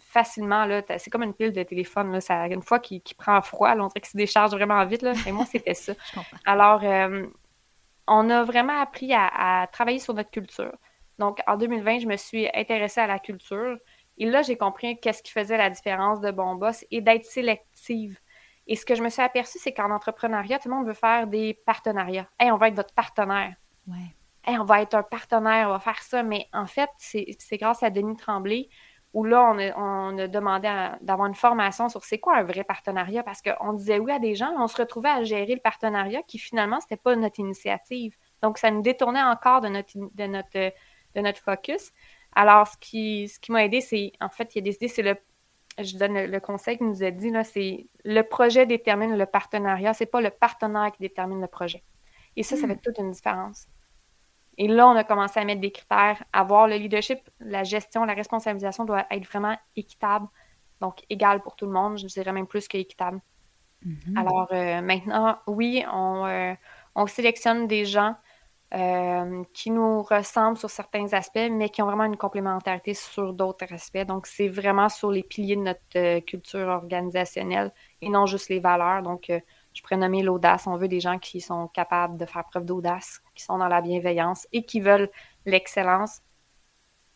facilement, 0.01 0.67
c'est 0.97 1.09
comme 1.09 1.23
une 1.23 1.33
pile 1.33 1.53
de 1.53 1.63
téléphone. 1.63 2.11
Là, 2.11 2.19
ça, 2.19 2.47
une 2.47 2.61
fois 2.61 2.79
qu'il 2.79 3.01
prend 3.17 3.41
froid, 3.41 3.71
on 3.71 3.87
dirait 3.87 4.01
qu'il 4.01 4.09
se 4.09 4.17
décharge 4.17 4.51
vraiment 4.51 4.83
vite. 4.85 5.03
Là, 5.03 5.13
et 5.25 5.31
moi, 5.31 5.45
c'était 5.45 5.73
ça. 5.73 5.93
Alors, 6.45 6.81
euh, 6.83 7.25
on 8.07 8.29
a 8.29 8.43
vraiment 8.43 8.79
appris 8.81 9.13
à, 9.13 9.67
travailler 9.71 9.99
sur 9.99 10.13
notre 10.13 10.31
culture. 10.31 10.75
Donc, 11.17 11.39
en 11.47 11.55
2020, 11.55 11.99
je 11.99 12.07
me 12.07 12.17
suis 12.17 12.49
intéressée 12.53 12.99
à 12.99 13.07
la 13.07 13.19
culture. 13.19 13.77
Et 14.17 14.25
là, 14.25 14.41
j'ai 14.41 14.57
compris 14.57 14.99
qu'est-ce 14.99 15.23
qui 15.23 15.31
faisait 15.31 15.57
la 15.57 15.69
différence 15.69 16.19
de 16.19 16.29
bon 16.31 16.55
boss 16.55 16.85
et 16.91 16.99
d'être 16.99 17.25
sélective 17.25 18.19
et 18.67 18.75
ce 18.75 18.85
que 18.85 18.95
je 18.95 19.03
me 19.03 19.09
suis 19.09 19.21
aperçue, 19.21 19.59
c'est 19.59 19.73
qu'en 19.73 19.91
entrepreneuriat, 19.91 20.59
tout 20.59 20.69
le 20.69 20.75
monde 20.75 20.87
veut 20.87 20.93
faire 20.93 21.27
des 21.27 21.53
partenariats. 21.65 22.27
Hey, 22.39 22.51
on 22.51 22.57
va 22.57 22.69
être 22.69 22.75
votre 22.75 22.93
partenaire. 22.93 23.55
Ouais. 23.87 24.15
Hey, 24.43 24.57
on 24.57 24.63
va 24.63 24.81
être 24.81 24.95
un 24.95 25.03
partenaire, 25.03 25.67
on 25.67 25.71
va 25.71 25.79
faire 25.79 26.01
ça. 26.01 26.23
Mais 26.23 26.47
en 26.53 26.65
fait, 26.65 26.89
c'est 26.97 27.57
grâce 27.57 27.83
à 27.83 27.89
Denis 27.89 28.15
Tremblay 28.15 28.69
où 29.13 29.23
là, 29.23 29.49
on 29.49 29.57
a, 29.59 29.77
on 29.77 30.17
a 30.17 30.27
demandé 30.27 30.67
d'avoir 31.01 31.27
une 31.27 31.35
formation 31.35 31.87
sur 31.87 32.03
c'est 32.03 32.19
quoi 32.19 32.35
un 32.37 32.43
vrai 32.43 32.65
partenariat 32.65 33.23
parce 33.23 33.41
qu'on 33.41 33.71
disait 33.71 33.97
oui 33.97 34.11
à 34.11 34.19
des 34.19 34.35
gens, 34.35 34.53
on 34.57 34.67
se 34.67 34.75
retrouvait 34.75 35.09
à 35.09 35.23
gérer 35.23 35.55
le 35.55 35.61
partenariat 35.61 36.21
qui 36.23 36.37
finalement, 36.37 36.81
c'était 36.81 36.97
pas 36.97 37.15
notre 37.15 37.39
initiative. 37.39 38.17
Donc, 38.41 38.57
ça 38.57 38.71
nous 38.71 38.81
détournait 38.81 39.23
encore 39.23 39.61
de 39.61 39.69
notre, 39.69 39.93
de 39.95 40.25
notre, 40.25 40.73
de 41.15 41.21
notre 41.21 41.39
focus. 41.39 41.91
Alors, 42.35 42.67
ce 42.67 42.77
qui, 42.77 43.29
ce 43.29 43.39
qui 43.39 43.53
m'a 43.53 43.63
aidé, 43.63 43.79
c'est, 43.79 44.11
en 44.19 44.29
fait, 44.29 44.53
il 44.55 44.59
a 44.59 44.61
décidé, 44.63 44.89
c'est 44.89 45.01
le 45.01 45.15
je 45.77 45.97
donne 45.97 46.25
le, 46.25 46.39
conseil 46.39 46.77
qu'il 46.77 46.87
nous 46.87 47.03
a 47.03 47.11
dit, 47.11 47.31
c'est 47.43 47.87
le 48.03 48.21
projet 48.21 48.65
détermine 48.65 49.17
le 49.17 49.25
partenariat, 49.25 49.93
c'est 49.93 50.05
pas 50.05 50.21
le 50.21 50.29
partenaire 50.29 50.91
qui 50.91 51.01
détermine 51.01 51.41
le 51.41 51.47
projet. 51.47 51.83
Et 52.35 52.43
ça, 52.43 52.55
ça 52.55 52.65
hmm. 52.65 52.69
fait 52.69 52.77
toute 52.77 52.97
une 52.97 53.11
différence. 53.11 53.67
Et 54.57 54.67
là, 54.67 54.87
on 54.87 54.95
a 54.95 55.03
commencé 55.03 55.39
à 55.39 55.45
mettre 55.45 55.61
des 55.61 55.71
critères, 55.71 56.23
avoir 56.31 56.67
le 56.67 56.75
leadership, 56.75 57.19
la 57.39 57.63
gestion, 57.63 58.05
la 58.05 58.13
responsabilisation 58.13 58.85
doit 58.85 59.05
être 59.11 59.25
vraiment 59.25 59.57
équitable, 59.75 60.27
donc 60.79 61.03
égal 61.09 61.41
pour 61.41 61.55
tout 61.55 61.65
le 61.65 61.73
monde, 61.73 61.97
je 61.97 62.05
dirais 62.05 62.31
même 62.31 62.47
plus 62.47 62.67
qu'équitable. 62.67 63.19
Mm-hmm. 63.85 64.17
Alors 64.17 64.47
euh, 64.51 64.81
maintenant, 64.81 65.39
oui, 65.47 65.83
on, 65.91 66.25
euh, 66.25 66.53
on 66.95 67.05
sélectionne 67.05 67.67
des 67.67 67.85
gens 67.85 68.15
euh, 68.75 69.43
qui 69.53 69.71
nous 69.71 70.01
ressemblent 70.01 70.57
sur 70.57 70.69
certains 70.69 71.13
aspects, 71.13 71.47
mais 71.49 71.69
qui 71.69 71.81
ont 71.81 71.85
vraiment 71.85 72.03
une 72.03 72.17
complémentarité 72.17 72.93
sur 72.93 73.31
d'autres 73.31 73.71
aspects. 73.71 74.05
Donc, 74.05 74.27
c'est 74.27 74.49
vraiment 74.49 74.89
sur 74.89 75.11
les 75.11 75.23
piliers 75.23 75.55
de 75.55 75.61
notre 75.61 75.79
euh, 75.95 76.19
culture 76.19 76.67
organisationnelle 76.67 77.71
et 78.01 78.09
non 78.09 78.25
juste 78.25 78.49
les 78.49 78.59
valeurs. 78.59 79.01
Donc, 79.01 79.29
euh, 79.29 79.39
je 79.73 79.81
pourrais 79.81 79.95
nommer 79.95 80.23
l'audace. 80.23 80.67
On 80.67 80.75
veut 80.75 80.89
des 80.89 80.99
gens 80.99 81.19
qui 81.19 81.39
sont 81.39 81.69
capables 81.69 82.17
de 82.17 82.25
faire 82.25 82.43
preuve 82.43 82.65
d'audace, 82.65 83.21
qui 83.33 83.45
sont 83.45 83.57
dans 83.57 83.69
la 83.69 83.79
bienveillance 83.79 84.45
et 84.51 84.63
qui 84.63 84.81
veulent 84.81 85.09
l'excellence. 85.45 86.21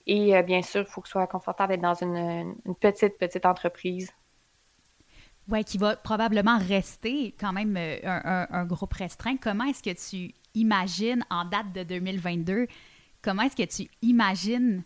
Et 0.07 0.41
bien 0.43 0.61
sûr, 0.61 0.81
il 0.81 0.87
faut 0.87 1.01
que 1.01 1.07
ce 1.07 1.13
soit 1.13 1.27
confortable 1.27 1.73
d'être 1.73 1.81
dans 1.81 1.93
une, 1.93 2.55
petite, 2.79 3.17
petite 3.17 3.45
entreprise. 3.45 4.11
Oui, 5.49 5.63
qui 5.63 5.77
va 5.77 5.97
probablement 5.97 6.57
rester 6.57 7.35
quand 7.39 7.53
même 7.53 7.77
un, 7.77 8.65
groupe 8.65 8.93
restreint. 8.93 9.37
Comment 9.37 9.65
est-ce 9.65 9.83
que 9.83 10.09
tu 10.09 10.33
imagines, 10.55 11.23
en 11.29 11.45
date 11.45 11.71
de 11.73 11.83
2022, 11.83 12.67
comment 13.21 13.43
est-ce 13.43 13.55
que 13.55 13.63
tu 13.63 13.89
imagines 14.01 14.83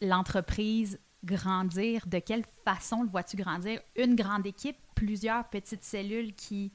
l'entreprise 0.00 0.98
grandir? 1.24 2.06
De 2.06 2.18
quelle 2.18 2.44
façon 2.64 3.02
le 3.02 3.08
vois-tu 3.08 3.36
grandir? 3.36 3.80
Une 3.96 4.14
grande 4.14 4.46
équipe, 4.46 4.76
plusieurs 4.94 5.44
petites 5.48 5.84
cellules 5.84 6.34
qui, 6.34 6.72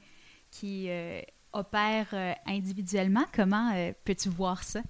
qui 0.50 0.86
euh, 0.88 1.20
opèrent 1.52 2.14
euh, 2.14 2.32
individuellement. 2.46 3.24
Comment 3.32 3.72
peux-tu 4.04 4.28
voir 4.28 4.62
ça? 4.62 4.80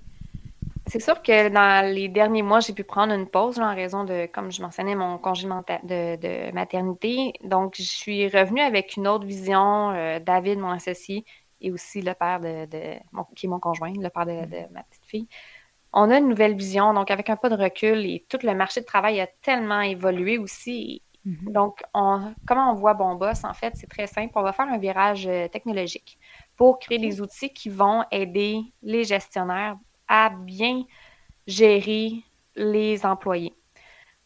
C'est 0.87 1.01
sûr 1.01 1.23
que 1.23 1.49
dans 1.49 1.95
les 1.95 2.09
derniers 2.09 2.43
mois, 2.43 2.61
j'ai 2.61 2.73
pu 2.73 2.83
prendre 2.83 3.15
une 3.15 3.29
pause 3.29 3.59
en 3.61 3.75
raison 3.75 4.05
de, 4.05 4.27
comme 4.27 4.51
je 4.51 4.61
mentionnais, 4.61 4.95
mon 4.95 5.17
congé 5.17 5.47
de, 5.49 6.53
maternité. 6.53 7.35
Donc, 7.45 7.75
je 7.77 7.83
suis 7.83 8.29
revenue 8.29 8.61
avec 8.61 8.97
une 8.97 9.07
autre 9.07 9.25
vision. 9.25 9.91
Euh, 9.93 10.19
David, 10.19 10.59
mon 10.59 10.71
associé, 10.71 11.25
et 11.63 11.71
aussi 11.71 12.03
le 12.03 12.13
père 12.15 12.41
de, 12.41 12.67
qui 13.35 13.47
est 13.47 13.49
mon 13.49 13.61
conjoint, 13.61 13.93
le 13.95 14.11
père 14.11 14.27
de, 14.27 14.73
ma 14.73 14.83
petite 14.83 15.07
fille. 15.07 15.29
On 15.93 16.11
a 16.11 16.19
une 16.19 16.29
nouvelle 16.29 16.57
vision, 16.57 16.93
donc 16.95 17.11
avec 17.11 17.31
un 17.31 17.37
peu 17.37 17.49
de 17.49 17.55
recul 17.55 18.05
et 18.05 18.25
tout 18.29 18.39
le 18.43 18.55
marché 18.55 18.81
de 18.81 18.87
travail 18.87 19.21
a 19.21 19.27
tellement 19.43 19.81
évolué 19.83 20.39
aussi. 20.39 21.03
Mm-hmm. 21.27 21.53
Donc, 21.53 21.83
comment 21.93 22.73
on 22.73 22.75
voit 22.75 22.95
Bon 22.95 23.15
Boss, 23.15 23.45
en 23.45 23.55
fait, 23.55 23.75
c'est 23.77 23.89
très 23.89 24.07
simple. 24.07 24.33
On 24.35 24.43
va 24.43 24.53
faire 24.53 24.69
un 24.69 24.79
virage 24.79 25.27
euh, 25.27 25.49
technologique 25.49 26.19
pour 26.57 26.79
créer 26.79 26.99
des 26.99 27.21
outils 27.21 27.53
qui 27.53 27.69
vont 27.69 28.05
aider 28.11 28.61
les 28.83 29.05
gestionnaires 29.05 29.77
à 30.09 30.31
bien 30.31 30.83
gérer 31.47 32.25
les 32.57 33.05
employés. 33.07 33.55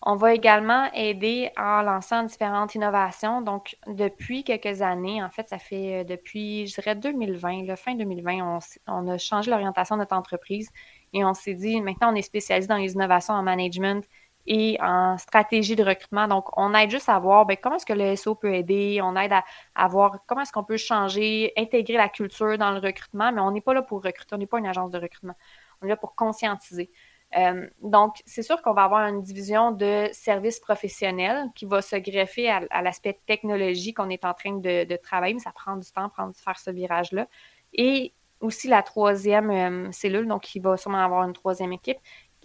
On 0.08 0.14
va 0.14 0.34
également 0.34 0.88
aider 0.92 1.50
en 1.56 1.82
lançant 1.82 2.22
différentes 2.22 2.76
innovations. 2.76 3.42
Donc, 3.42 3.76
depuis 3.88 4.44
quelques 4.44 4.80
années, 4.80 5.20
en 5.20 5.30
fait, 5.30 5.48
ça 5.48 5.58
fait 5.58 6.02
euh, 6.02 6.04
depuis, 6.04 6.68
je 6.68 6.74
dirais, 6.76 6.94
2020, 6.94 7.64
le 7.66 7.74
fin 7.74 7.96
2020, 7.96 8.60
on, 8.86 9.08
a 9.08 9.18
changé 9.18 9.50
l'orientation 9.50 9.96
de 9.96 10.02
notre 10.02 10.14
entreprise 10.14 10.70
et 11.12 11.24
on 11.24 11.34
s'est 11.34 11.54
dit, 11.54 11.80
maintenant, 11.80 12.12
on 12.12 12.14
est 12.14 12.22
spécialisé 12.22 12.68
dans 12.68 12.76
les 12.76 12.92
innovations 12.92 13.34
en 13.34 13.42
management 13.42 14.06
et 14.46 14.78
en 14.80 15.18
stratégie 15.18 15.74
de 15.74 15.82
recrutement. 15.82 16.28
Donc, 16.28 16.56
on 16.56 16.72
aide 16.74 16.90
juste 16.92 17.08
à 17.08 17.18
voir 17.18 17.44
ben, 17.44 17.56
comment 17.60 17.74
est-ce 17.74 17.86
que 17.86 17.92
le 17.92 18.14
SO 18.14 18.36
peut 18.36 18.54
aider, 18.54 19.00
on 19.02 19.16
aide 19.16 19.32
à, 19.32 19.44
à 19.74 19.88
voir 19.88 20.20
comment 20.28 20.42
est-ce 20.42 20.52
qu'on 20.52 20.62
peut 20.62 20.76
changer, 20.76 21.52
intégrer 21.56 21.96
la 21.96 22.08
culture 22.08 22.56
dans 22.58 22.70
le 22.70 22.78
recrutement, 22.78 23.32
mais 23.32 23.40
on 23.40 23.50
n'est 23.50 23.60
pas 23.60 23.74
là 23.74 23.82
pour 23.82 24.04
recruter, 24.04 24.36
on 24.36 24.38
n'est 24.38 24.46
pas 24.46 24.60
une 24.60 24.66
agence 24.66 24.92
de 24.92 24.98
recrutement. 24.98 25.34
On 25.82 25.86
est 25.86 25.88
là 25.88 25.96
pour 25.96 26.14
conscientiser. 26.14 26.92
Euh, 27.36 27.66
donc, 27.82 28.22
c'est 28.24 28.42
sûr 28.42 28.62
qu'on 28.62 28.72
va 28.72 28.84
avoir 28.84 29.06
une 29.08 29.22
division 29.22 29.70
de 29.70 30.08
services 30.12 30.58
professionnels 30.58 31.46
qui 31.54 31.66
va 31.66 31.82
se 31.82 31.96
greffer 31.96 32.48
à, 32.48 32.82
l'aspect 32.82 33.20
technologie 33.26 33.92
qu'on 33.92 34.08
est 34.08 34.24
en 34.24 34.34
train 34.34 34.56
de, 34.56 34.96
travailler, 34.96 35.34
mais 35.34 35.40
ça 35.40 35.52
prend 35.52 35.76
du 35.76 35.90
temps 35.90 36.06
de 36.06 36.36
faire 36.36 36.58
ce 36.58 36.70
virage-là. 36.70 37.26
Et 37.74 38.14
aussi 38.40 38.68
la 38.68 38.82
troisième 38.82 39.50
euh, 39.50 39.92
cellule, 39.92 40.26
donc 40.26 40.54
il 40.54 40.60
va 40.60 40.76
sûrement 40.76 41.04
avoir 41.04 41.24
une 41.24 41.32
troisième 41.32 41.72
équipe, 41.72 41.98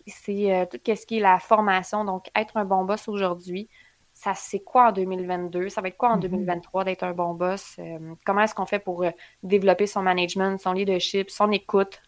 c'est 0.08 0.54
euh, 0.54 0.66
tout 0.66 0.80
ce 0.86 1.06
qui 1.06 1.18
est 1.18 1.22
la 1.22 1.40
formation. 1.40 2.04
Donc, 2.04 2.28
être 2.36 2.58
un 2.58 2.66
bon 2.66 2.84
boss 2.84 3.08
aujourd'hui, 3.08 3.70
ça 4.14 4.34
c'est 4.34 4.60
quoi 4.60 4.90
en 4.90 4.92
2022? 4.92 5.70
Ça 5.70 5.80
va 5.80 5.88
être 5.88 5.98
quoi 5.98 6.10
en 6.10 6.18
2023 6.18 6.82
mm-hmm. 6.82 6.86
d'être 6.86 7.04
un 7.04 7.14
bon 7.14 7.34
boss? 7.34 7.80
comment 8.26 8.42
est-ce 8.42 8.56
qu'on 8.56 8.66
fait 8.66 8.80
pour 8.80 9.06
développer 9.42 9.88
son 9.88 10.02
management, 10.02 10.58
son 10.58 10.74
leadership, 10.74 11.30
son 11.30 11.52
écoute, 11.52 12.02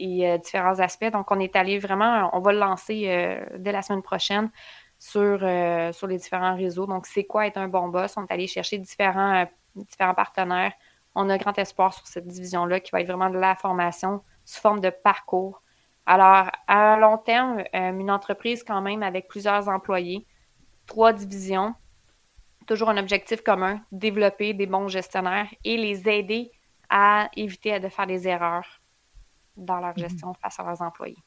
et 0.00 0.28
euh, 0.28 0.38
différents 0.38 0.80
aspects. 0.80 1.10
Donc, 1.12 1.30
on 1.30 1.38
est 1.38 1.54
allé 1.54 1.78
vraiment, 1.78 2.30
on 2.32 2.40
va 2.40 2.52
le 2.52 2.58
lancer 2.58 3.04
euh, 3.06 3.44
dès 3.58 3.70
la 3.70 3.82
semaine 3.82 4.02
prochaine 4.02 4.50
sur, 4.98 5.38
euh, 5.42 5.92
sur 5.92 6.06
les 6.06 6.16
différents 6.16 6.56
réseaux. 6.56 6.86
Donc, 6.86 7.06
c'est 7.06 7.24
quoi 7.24 7.46
être 7.46 7.58
un 7.58 7.68
bon 7.68 7.88
boss? 7.88 8.16
On 8.16 8.24
est 8.26 8.32
allé 8.32 8.46
chercher 8.46 8.78
différents, 8.78 9.46
différents 9.76 10.14
partenaires. 10.14 10.72
On 11.14 11.28
a 11.28 11.38
grand 11.38 11.56
espoir 11.58 11.92
sur 11.92 12.06
cette 12.06 12.26
division-là 12.26 12.80
qui 12.80 12.90
va 12.92 13.00
être 13.02 13.08
vraiment 13.08 13.30
de 13.30 13.38
la 13.38 13.54
formation 13.54 14.22
sous 14.44 14.60
forme 14.60 14.80
de 14.80 14.90
parcours. 14.90 15.62
Alors, 16.06 16.50
à 16.66 16.96
long 16.96 17.18
terme, 17.18 17.62
une 17.72 18.10
entreprise 18.10 18.64
quand 18.64 18.80
même 18.80 19.02
avec 19.02 19.28
plusieurs 19.28 19.68
employés, 19.68 20.26
trois 20.86 21.12
divisions, 21.12 21.74
toujours 22.66 22.90
un 22.90 22.96
objectif 22.96 23.42
commun, 23.42 23.80
développer 23.92 24.54
des 24.54 24.66
bons 24.66 24.88
gestionnaires 24.88 25.48
et 25.64 25.76
les 25.76 26.08
aider 26.08 26.52
à 26.88 27.28
éviter 27.36 27.78
de 27.80 27.88
faire 27.88 28.06
des 28.06 28.26
erreurs 28.26 28.79
dans 29.60 29.78
leur 29.78 29.96
mhm. 29.96 30.08
gestion 30.08 30.34
face 30.34 30.58
à 30.58 30.64
leurs 30.64 30.82
employés. 30.82 31.18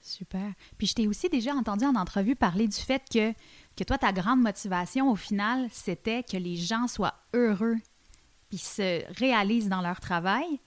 Super. 0.00 0.52
Puis 0.78 0.86
je 0.86 0.94
t'ai 0.94 1.06
aussi 1.06 1.28
déjà 1.28 1.52
entendu 1.54 1.84
en 1.84 1.94
entrevue 1.94 2.34
parler 2.34 2.66
du 2.68 2.76
fait 2.76 3.02
que, 3.10 3.32
que 3.76 3.84
toi, 3.84 3.98
ta 3.98 4.12
grande 4.12 4.40
motivation 4.40 5.10
au 5.10 5.16
final, 5.16 5.68
c'était 5.70 6.22
que 6.22 6.36
les 6.36 6.56
gens 6.56 6.86
soient 6.86 7.14
heureux 7.34 7.76
puis 8.48 8.58
se 8.58 9.02
réalisent 9.18 9.68
dans 9.68 9.82
leur 9.82 10.00
travail. 10.00 10.60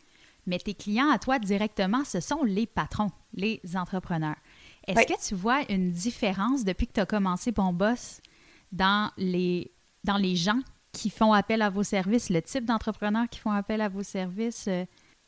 Mais 0.45 0.59
tes 0.59 0.73
clients 0.73 1.09
à 1.09 1.19
toi 1.19 1.39
directement, 1.39 2.03
ce 2.03 2.19
sont 2.19 2.43
les 2.43 2.67
patrons, 2.67 3.11
les 3.33 3.61
entrepreneurs. 3.75 4.35
Est-ce 4.87 5.07
que 5.07 5.27
tu 5.27 5.35
vois 5.35 5.61
une 5.69 5.91
différence 5.91 6.65
depuis 6.65 6.87
que 6.87 6.93
tu 6.93 6.99
as 6.99 7.05
commencé 7.05 7.51
Bon 7.51 7.71
Boss 7.71 8.21
dans 8.71 9.09
les, 9.17 9.71
dans 10.03 10.17
les 10.17 10.35
gens 10.35 10.59
qui 10.91 11.09
font 11.09 11.31
appel 11.31 11.61
à 11.61 11.69
vos 11.69 11.83
services, 11.83 12.29
le 12.29 12.41
type 12.41 12.65
d'entrepreneurs 12.65 13.29
qui 13.29 13.39
font 13.39 13.51
appel 13.51 13.81
à 13.81 13.87
vos 13.87 14.03
services? 14.03 14.67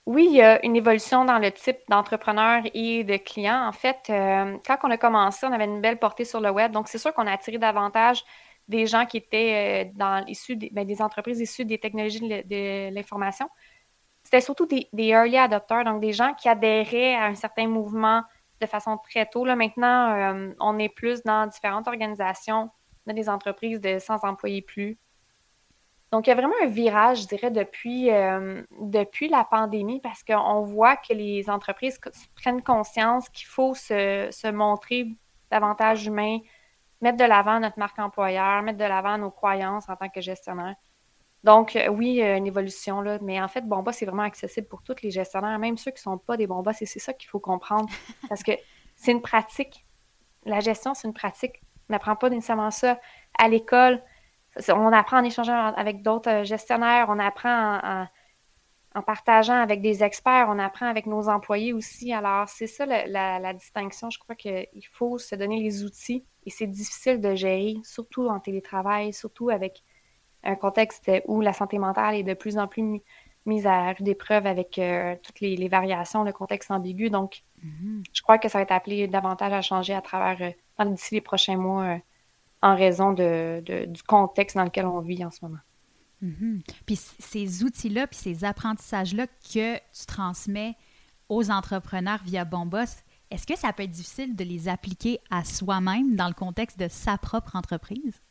Oui, 0.06 0.28
il 0.30 0.36
y 0.36 0.42
a 0.42 0.64
une 0.64 0.76
évolution 0.76 1.26
dans 1.26 1.40
le 1.40 1.52
type 1.52 1.78
d'entrepreneur 1.90 2.62
et 2.76 3.04
de 3.04 3.18
clients. 3.18 3.68
En 3.68 3.72
fait, 3.72 3.98
euh, 4.12 4.56
quand 4.66 4.78
on 4.84 4.92
a 4.92 4.98
commencé, 4.98 5.48
on 5.48 5.52
avait 5.52 5.66
une 5.66 5.82
belle 5.82 5.98
portée 5.98 6.26
sur 6.26 6.40
le 6.40 6.52
web. 6.52 6.72
Donc, 6.72 6.88
c'est 6.88 7.00
sûr 7.00 7.12
qu'on 7.14 7.26
a 7.26 7.32
attiré 7.32 7.58
davantage 7.58 8.24
des 8.68 8.86
gens 8.86 9.06
qui 9.08 9.18
étaient 9.18 9.86
euh, 9.88 9.92
dans, 9.96 10.24
issus 10.28 10.56
des, 10.58 10.70
ben, 10.72 10.86
des 10.86 11.02
entreprises 11.02 11.40
issues 11.40 11.66
des 11.66 11.80
technologies 11.80 12.20
de, 12.20 12.94
l'information. 12.94 13.50
C'était 14.24 14.42
surtout 14.42 14.68
des, 14.68 14.88
early 14.94 15.38
adopters, 15.38 15.84
donc 15.86 16.02
des 16.02 16.14
gens 16.14 16.34
qui 16.36 16.50
adhéraient 16.50 17.16
à 17.16 17.26
un 17.26 17.36
certain 17.36 17.68
mouvement 17.68 18.24
de 18.62 18.68
façon 18.68 18.98
très 18.98 19.26
tôt. 19.26 19.44
Là, 19.44 19.56
maintenant, 19.56 20.36
euh, 20.36 20.54
on 20.60 20.78
est 20.80 20.90
plus 20.90 21.24
dans 21.24 21.48
différentes 21.48 21.88
organisations, 21.88 22.70
dans 23.08 23.14
des 23.16 23.28
entreprises 23.30 23.82
de 23.82 23.98
100 24.00 24.24
employés 24.24 24.62
plus, 24.62 25.00
donc, 26.16 26.28
il 26.28 26.30
y 26.30 26.32
a 26.32 26.36
vraiment 26.36 26.56
un 26.64 26.68
virage, 26.68 27.24
je 27.24 27.28
dirais, 27.28 27.52
depuis, 27.52 28.10
euh, 28.10 28.64
depuis 28.80 29.28
la 29.28 29.44
pandémie 29.44 30.00
parce 30.00 30.24
qu'on 30.24 30.62
voit 30.62 30.96
que 30.96 31.12
les 31.12 31.50
entreprises 31.50 32.00
prennent 32.36 32.62
conscience 32.62 33.28
qu'il 33.28 33.48
faut 33.48 33.76
se, 33.76 34.50
montrer 34.52 35.10
davantage 35.52 36.08
humain, 36.08 36.38
mettre 37.02 37.18
de 37.18 37.26
l'avant 37.26 37.60
notre 37.60 37.78
marque 37.78 38.00
employeur, 38.00 38.62
mettre 38.62 38.78
de 38.78 38.86
l'avant 38.86 39.18
nos 39.18 39.30
croyances 39.30 39.90
en 39.90 39.98
tant 39.98 40.08
que 40.08 40.22
gestionnaire. 40.22 40.76
Donc, 41.44 41.76
euh, 41.76 41.90
oui, 41.90 42.22
une 42.22 42.48
évolution, 42.48 43.02
là, 43.02 43.20
mais 43.22 43.42
en 43.42 43.50
fait, 43.50 43.68
Bomba, 43.68 43.92
c'est 43.92 44.06
vraiment 44.06 44.24
accessible 44.24 44.70
pour 44.70 44.84
tous 44.84 45.02
les 45.04 45.12
gestionnaires, 45.12 45.60
même 45.60 45.78
ceux 45.78 45.92
qui 45.92 46.00
ne 46.00 46.14
sont 46.14 46.18
pas 46.18 46.38
des 46.38 46.48
Bombas. 46.48 46.76
C'est 46.76 46.86
ça 46.86 47.12
qu'il 47.12 47.28
faut 47.28 47.42
comprendre 47.42 47.90
parce 48.30 48.42
que 48.42 48.54
c'est 48.96 49.12
une 49.12 49.22
pratique. 49.22 49.86
La 50.46 50.62
gestion, 50.62 50.94
c'est 50.94 51.10
une 51.10 51.14
pratique. 51.14 51.62
On 51.90 51.94
n'apprend 51.94 52.16
pas 52.16 52.30
nécessairement 52.30 52.72
ça 52.72 53.02
à 53.38 53.50
l'école 53.50 54.02
on 54.70 54.94
apprend 54.94 55.20
en 55.20 55.24
échangeant 55.24 55.74
avec 55.74 56.02
d'autres 56.02 56.30
euh, 56.30 56.44
gestionnaires, 56.44 57.08
on 57.10 57.20
apprend 57.20 58.08
en, 58.94 59.02
partageant 59.02 59.62
avec 59.62 59.82
des 59.82 60.04
experts, 60.04 60.48
on 60.50 60.58
apprend 60.58 60.86
avec 60.86 61.06
nos 61.06 61.28
employés 61.28 61.74
aussi. 61.74 62.14
Alors, 62.14 62.48
c'est 62.48 62.68
ça 62.68 62.86
la, 62.86 63.54
distinction. 63.54 64.10
Je 64.10 64.20
crois 64.20 64.36
qu'il 64.36 64.88
faut 64.90 65.18
se 65.18 65.36
donner 65.36 65.62
les 65.62 65.84
outils 65.84 66.24
et 66.46 66.50
c'est 66.50 66.68
difficile 66.68 67.20
de 67.20 67.36
gérer, 67.36 67.76
surtout 67.84 68.28
en 68.28 68.40
télétravail, 68.40 69.12
surtout 69.12 69.50
avec 69.50 69.84
un 70.44 70.56
contexte 70.56 71.12
où 71.26 71.42
la 71.42 71.52
santé 71.52 71.78
mentale 71.78 72.16
est 72.16 72.24
de 72.24 72.34
plus 72.34 72.58
en 72.58 72.68
plus 72.68 73.02
mise 73.46 73.68
à 73.68 73.92
rude 73.94 74.08
épreuve 74.08 74.48
avec 74.48 74.80
euh, 74.80 75.16
toutes 75.24 75.40
les, 75.40 75.68
variations, 75.68 76.24
le 76.24 76.32
contexte 76.32 76.72
ambigu. 76.72 77.10
Donc, 77.10 77.44
mm-hmm. 77.64 78.04
je 78.12 78.22
crois 78.22 78.38
que 78.38 78.50
ça 78.50 78.60
va 78.60 78.64
être 78.64 78.72
appelé 78.72 79.08
davantage 79.08 79.54
à 79.54 79.62
changer 79.62 79.94
à 79.94 80.02
travers, 80.02 80.54
euh, 80.80 80.86
d'ici 80.86 81.16
les 81.16 81.22
prochains 81.22 81.58
mois, 81.58 82.00
en 82.62 82.76
raison 82.76 83.14
de, 83.14 83.62
du 83.88 84.04
contexte 84.04 84.56
dans 84.56 84.64
lequel 84.64 84.86
on 84.86 85.00
vit 85.00 85.24
en 85.24 85.32
ce 85.32 85.40
moment. 85.44 85.60
Mm-hmm. 86.24 86.62
Puis 86.86 86.96
ces 86.96 87.64
outils-là, 87.64 88.08
puis 88.08 88.18
ces 88.18 88.44
apprentissages-là 88.44 89.28
que 89.28 89.76
tu 89.76 90.06
transmets 90.08 90.76
aux 91.30 91.52
entrepreneurs 91.52 92.22
via 92.24 92.46
Bombos, 92.46 93.04
est-ce 93.32 93.46
que 93.48 93.58
ça 93.58 93.74
peut 93.74 93.84
être 93.84 93.92
difficile 93.92 94.36
de 94.36 94.44
les 94.44 94.70
appliquer 94.70 95.20
à 95.32 95.44
soi-même 95.44 96.16
dans 96.16 96.28
le 96.28 96.34
contexte 96.34 96.80
de 96.80 96.88
sa 96.88 97.18
propre 97.18 97.56
entreprise? 97.56 98.22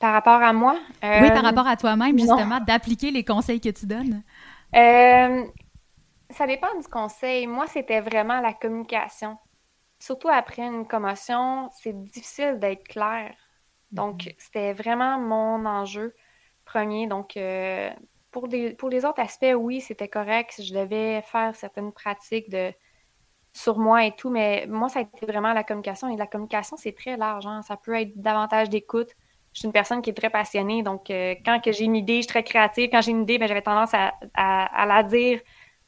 Par 0.00 0.12
rapport 0.12 0.42
à 0.42 0.52
moi? 0.52 0.76
oui, 1.02 1.28
par 1.28 1.38
euh, 1.38 1.40
rapport 1.40 1.66
à 1.66 1.76
toi-même, 1.76 2.18
justement, 2.18 2.60
d'appliquer 2.60 3.10
les 3.10 3.24
conseils 3.24 3.60
que 3.60 3.70
tu 3.70 3.86
donnes. 3.86 4.22
Euh, 4.74 5.44
ça 6.30 6.46
dépend 6.46 6.78
du 6.78 6.86
conseil. 6.88 7.46
Moi, 7.46 7.66
c'était 7.68 8.00
vraiment 8.00 8.40
la 8.40 8.52
communication 8.52 9.38
surtout 10.04 10.28
après 10.28 10.62
une 10.62 10.86
commotion, 10.86 11.70
c'est 11.72 11.98
difficile 12.04 12.58
d'être 12.58 12.86
clair. 12.86 13.34
Donc, 13.90 14.26
mhm. 14.26 14.32
c'était 14.38 14.72
vraiment 14.74 15.18
mon 15.18 15.64
enjeu 15.64 16.14
premier. 16.66 17.06
Donc, 17.06 17.36
euh, 17.36 17.90
pour, 18.30 18.48
pour 18.78 18.88
les 18.90 19.04
autres 19.04 19.20
aspects, 19.20 19.54
oui, 19.56 19.80
c'était 19.80 20.08
correct. 20.08 20.60
Je 20.62 20.74
devais 20.74 21.22
faire 21.22 21.56
certaines 21.56 21.92
pratiques 21.92 22.50
de 22.50 22.72
sur 23.54 23.78
moi 23.78 24.04
et 24.04 24.14
tout, 24.16 24.30
mais 24.30 24.66
moi, 24.68 24.88
ça 24.88 24.98
a 24.98 25.02
été 25.02 25.26
vraiment 25.26 25.52
la 25.52 25.62
communication. 25.62 26.12
Et 26.12 26.16
la 26.16 26.26
communication, 26.26 26.76
c'est 26.76 26.92
très 26.92 27.16
large. 27.16 27.46
Hein. 27.46 27.62
Ça 27.62 27.76
peut 27.76 27.94
être 27.94 28.12
davantage 28.20 28.68
d'écoute, 28.68 29.10
je 29.54 29.60
suis 29.60 29.66
une 29.66 29.72
personne 29.72 30.02
qui 30.02 30.10
est 30.10 30.14
très 30.14 30.30
passionnée. 30.30 30.82
Donc, 30.82 31.10
euh, 31.10 31.36
quand 31.44 31.60
que 31.60 31.70
j'ai 31.70 31.84
une 31.84 31.94
idée, 31.94 32.16
je 32.16 32.22
suis 32.22 32.26
très 32.26 32.42
créative. 32.42 32.90
Quand 32.90 33.00
j'ai 33.00 33.12
une 33.12 33.22
idée, 33.22 33.38
ben, 33.38 33.46
j'avais 33.46 33.62
tendance 33.62 33.94
à, 33.94 34.86
la 34.86 35.02
dire. 35.04 35.40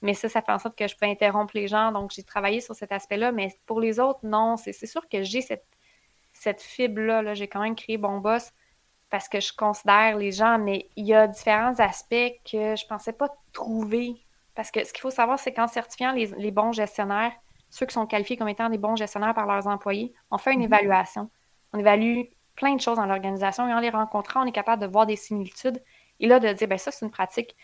Mais 0.02 0.14
ça, 0.14 0.28
ça 0.28 0.42
fait 0.42 0.52
en 0.52 0.58
sorte 0.58 0.76
que 0.76 0.86
je 0.86 0.96
peux 0.96 1.06
interrompre 1.06 1.52
les 1.54 1.68
gens. 1.68 1.92
Donc, 1.92 2.10
j'ai 2.14 2.22
travaillé 2.22 2.60
sur 2.60 2.74
cet 2.74 2.92
aspect-là. 2.92 3.32
Mais 3.32 3.48
pour 3.66 3.80
les 3.80 3.98
autres, 3.98 4.20
non. 4.22 4.56
C'est 4.56 4.72
sûr 4.86 5.08
que 5.08 5.22
j'ai 5.22 5.40
cette, 5.40 5.66
cette 6.32 6.62
fibre-là. 6.62 7.22
-là, 7.22 7.34
j'ai 7.34 7.48
quand 7.48 7.60
même 7.60 7.76
créé 7.76 7.96
Bon 7.98 8.18
Boss 8.18 8.52
parce 9.10 9.28
que 9.28 9.40
je 9.40 9.52
considère 9.52 10.16
les 10.16 10.32
gens, 10.32 10.58
mais 10.58 10.88
il 10.96 11.06
y 11.06 11.14
a 11.14 11.26
différents 11.26 11.78
aspects 11.78 12.32
que 12.44 12.76
je 12.76 12.86
pensais 12.86 13.12
pas 13.12 13.28
trouver. 13.52 14.14
Parce 14.54 14.70
que 14.70 14.84
ce 14.84 14.92
qu'il 14.92 15.00
faut 15.00 15.10
savoir, 15.10 15.38
c'est 15.38 15.52
qu'en 15.52 15.68
certifiant 15.68 16.12
les, 16.12 16.26
les, 16.38 16.50
bons 16.50 16.72
gestionnaires, 16.72 17.32
ceux 17.70 17.86
qui 17.86 17.94
sont 17.94 18.06
qualifiés 18.06 18.36
comme 18.36 18.48
étant 18.48 18.68
des 18.68 18.78
bons 18.78 18.96
gestionnaires 18.96 19.34
par 19.34 19.46
leurs 19.46 19.66
employés, 19.66 20.12
on 20.30 20.38
fait 20.38 20.52
une 20.52 20.60
mhm. 20.60 20.66
évaluation. 20.66 21.30
On 21.72 21.78
évalue 21.78 22.22
plein 22.56 22.74
de 22.74 22.80
choses 22.80 22.96
dans 22.96 23.06
l'organisation 23.06 23.68
et 23.68 23.74
en 23.74 23.80
les 23.80 23.90
rencontrant, 23.90 24.42
on 24.42 24.46
est 24.46 24.52
capable 24.52 24.82
de 24.82 24.86
voir 24.86 25.06
des 25.06 25.16
similitudes 25.16 25.82
et 26.20 26.26
là 26.26 26.40
de 26.40 26.52
dire, 26.52 26.68
ben 26.68 26.78
ça, 26.78 26.90
c'est 26.90 27.04
une 27.04 27.10
pratique 27.10 27.54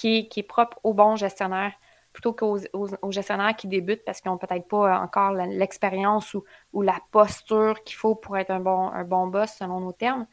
qui 0.00 0.30
est, 0.36 0.42
propre 0.42 0.78
aux 0.82 0.94
bons 0.94 1.16
gestionnaires 1.16 1.72
plutôt 2.12 2.32
qu'aux 2.32 2.58
gestionnaires 3.10 3.54
qui 3.54 3.68
débutent 3.68 4.04
parce 4.04 4.20
qu'ils 4.20 4.30
n'ont 4.32 4.38
peut-être 4.38 4.66
pas 4.66 4.98
encore 4.98 5.32
l'expérience 5.32 6.34
ou, 6.72 6.82
la 6.82 6.98
posture 7.12 7.82
qu'il 7.84 7.96
faut 7.96 8.16
pour 8.16 8.36
être 8.36 8.50
un 8.50 8.60
bon, 8.60 9.26
boss 9.28 9.52
selon 9.52 9.80
nos 9.80 9.92
termes. 9.92 10.26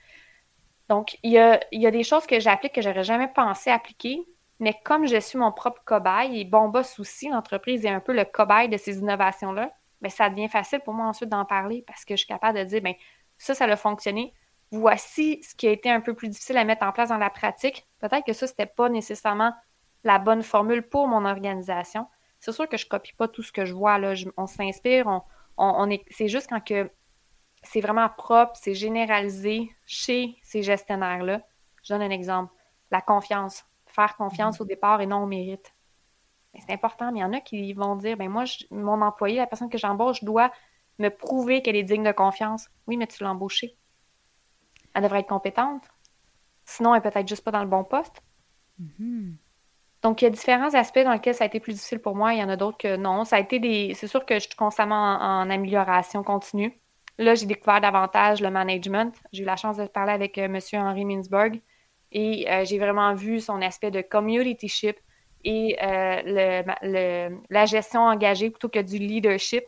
Donc, 0.89 1.17
il 1.21 1.31
y 1.31 1.37
a, 1.37 1.91
des 1.91 2.03
choses 2.03 2.25
que 2.25 2.39
j'applique 2.39 2.73
que 2.73 2.81
j'aurais 2.81 3.03
jamais 3.03 3.27
pensé 3.27 3.69
appliquer, 3.69 4.25
mais 4.59 4.73
comme 4.83 5.05
je 5.05 5.19
suis 5.19 5.37
mon 5.37 5.51
propre 5.51 5.81
cobaye 5.85 6.39
et 6.39 6.45
bon 6.45 6.69
boss 6.69 6.99
aussi, 6.99 7.29
l'entreprise 7.29 7.85
est 7.85 7.89
un 7.89 7.99
peu 7.99 8.13
le 8.13 8.25
cobaye 8.25 8.69
de 8.69 8.77
ces 8.77 8.97
innovations-là, 8.97 9.71
mais 10.01 10.09
ça 10.09 10.29
devient 10.29 10.47
facile 10.47 10.79
pour 10.79 10.93
moi 10.93 11.05
ensuite 11.05 11.29
d'en 11.29 11.45
parler 11.45 11.83
parce 11.85 12.05
que 12.05 12.15
je 12.15 12.19
suis 12.19 12.27
capable 12.27 12.57
de 12.57 12.63
dire, 12.63 12.81
ben 12.81 12.95
ça, 13.37 13.53
ça 13.53 13.65
a 13.65 13.75
fonctionné. 13.75 14.33
Voici 14.71 15.41
ce 15.43 15.55
qui 15.55 15.67
a 15.67 15.71
été 15.71 15.89
un 15.89 16.01
peu 16.01 16.13
plus 16.13 16.27
difficile 16.27 16.57
à 16.57 16.65
mettre 16.65 16.85
en 16.85 16.91
place 16.91 17.09
dans 17.09 17.17
la 17.17 17.29
pratique. 17.29 17.87
Peut-être 17.99 18.25
que 18.25 18.33
ça, 18.33 18.47
c'était 18.47 18.65
pas 18.65 18.89
nécessairement 18.89 19.53
la 20.03 20.19
bonne 20.19 20.43
formule 20.43 20.87
pour 20.87 21.07
mon 21.07 21.25
organisation. 21.25 22.07
C'est 22.39 22.51
sûr 22.51 22.67
que 22.67 22.77
je 22.77 22.85
copie 22.87 23.13
pas 23.13 23.27
tout 23.27 23.43
ce 23.43 23.51
que 23.51 23.65
je 23.65 23.73
vois. 23.73 23.97
Là. 23.97 24.13
on 24.35 24.45
s'inspire, 24.45 25.07
on, 25.57 25.89
est, 25.89 26.03
c'est 26.09 26.27
juste 26.27 26.49
quand 26.49 26.63
que 26.63 26.89
c'est 27.63 27.81
vraiment 27.81 28.09
propre, 28.09 28.53
c'est 28.55 28.73
généralisé 28.73 29.69
chez 29.85 30.37
ces 30.43 30.61
gestionnaires-là. 30.61 31.41
Je 31.83 31.93
donne 31.93 32.03
un 32.03 32.09
exemple. 32.09 32.53
La 32.91 33.01
confiance. 33.01 33.65
Faire 33.85 34.15
confiance 34.15 34.59
mm-hmm. 34.59 34.61
au 34.61 34.65
départ 34.65 35.01
et 35.01 35.07
non 35.07 35.23
au 35.23 35.25
mérite. 35.25 35.73
C'est 36.59 36.73
important, 36.73 37.11
mais 37.11 37.19
il 37.19 37.21
y 37.21 37.25
en 37.25 37.33
a 37.33 37.39
qui 37.39 37.73
vont 37.73 37.95
dire 37.95 38.17
ben 38.17 38.29
moi, 38.29 38.43
mon 38.71 39.01
employé, 39.01 39.37
la 39.37 39.47
personne 39.47 39.69
que 39.69 39.77
j'embauche, 39.77 40.23
doit 40.23 40.51
me 40.99 41.09
prouver 41.09 41.61
qu'elle 41.61 41.75
est 41.75 41.83
digne 41.83 42.03
de 42.03 42.11
confiance. 42.11 42.69
Oui, 42.87 42.97
mais 42.97 43.07
tu 43.07 43.23
l'as 43.23 43.31
embauchée. 43.31 43.77
Elle 44.97 45.03
devrait 45.03 45.19
être 45.19 45.27
compétente. 45.27 45.83
Sinon, 46.65 46.95
elle 46.95 47.05
est 47.05 47.11
peut-être 47.11 47.27
juste 47.27 47.43
pas 47.43 47.51
dans 47.51 47.61
le 47.61 47.69
bon 47.69 47.83
poste. 47.83 48.23
Mm-hmm. 48.81 49.33
Donc, 50.01 50.21
il 50.21 50.25
y 50.25 50.27
a 50.27 50.31
différents 50.31 50.73
aspects 50.73 51.03
dans 51.03 51.13
lesquels 51.13 51.35
ça 51.35 51.43
a 51.43 51.47
été 51.47 51.59
plus 51.59 51.73
difficile 51.73 51.99
pour 51.99 52.15
moi. 52.15 52.33
Il 52.33 52.39
y 52.39 52.43
en 52.43 52.49
a 52.49 52.55
d'autres 52.55 52.79
que 52.79 52.95
non. 52.95 53.23
Ça 53.23 53.35
a 53.35 53.39
été 53.39 53.59
des. 53.59 53.93
C'est 53.93 54.07
sûr 54.07 54.25
que 54.25 54.33
je 54.33 54.47
suis 54.47 54.55
constamment 54.55 55.19
en, 55.19 55.51
amélioration 55.51 56.23
continue. 56.23 56.75
Là, 57.19 57.35
j'ai 57.35 57.45
découvert 57.45 57.79
davantage 57.79 58.41
le 58.41 58.49
management. 58.49 59.13
J'ai 59.31 59.43
eu 59.43 59.45
la 59.45 59.55
chance 59.55 59.77
de 59.77 59.85
parler 59.85 60.13
avec 60.13 60.39
euh, 60.39 60.45
M. 60.45 60.59
Henri 60.73 61.05
Mintzberg 61.05 61.61
et 62.11 62.49
euh, 62.49 62.65
j'ai 62.65 62.79
vraiment 62.79 63.13
vu 63.13 63.39
son 63.39 63.61
aspect 63.61 63.91
de 63.91 64.01
communityship 64.01 64.97
et 65.43 65.77
euh, 65.83 67.29
la 67.51 67.65
gestion 67.65 68.01
engagée 68.01 68.49
plutôt 68.49 68.69
que 68.69 68.79
du 68.79 68.97
leadership. 68.97 69.63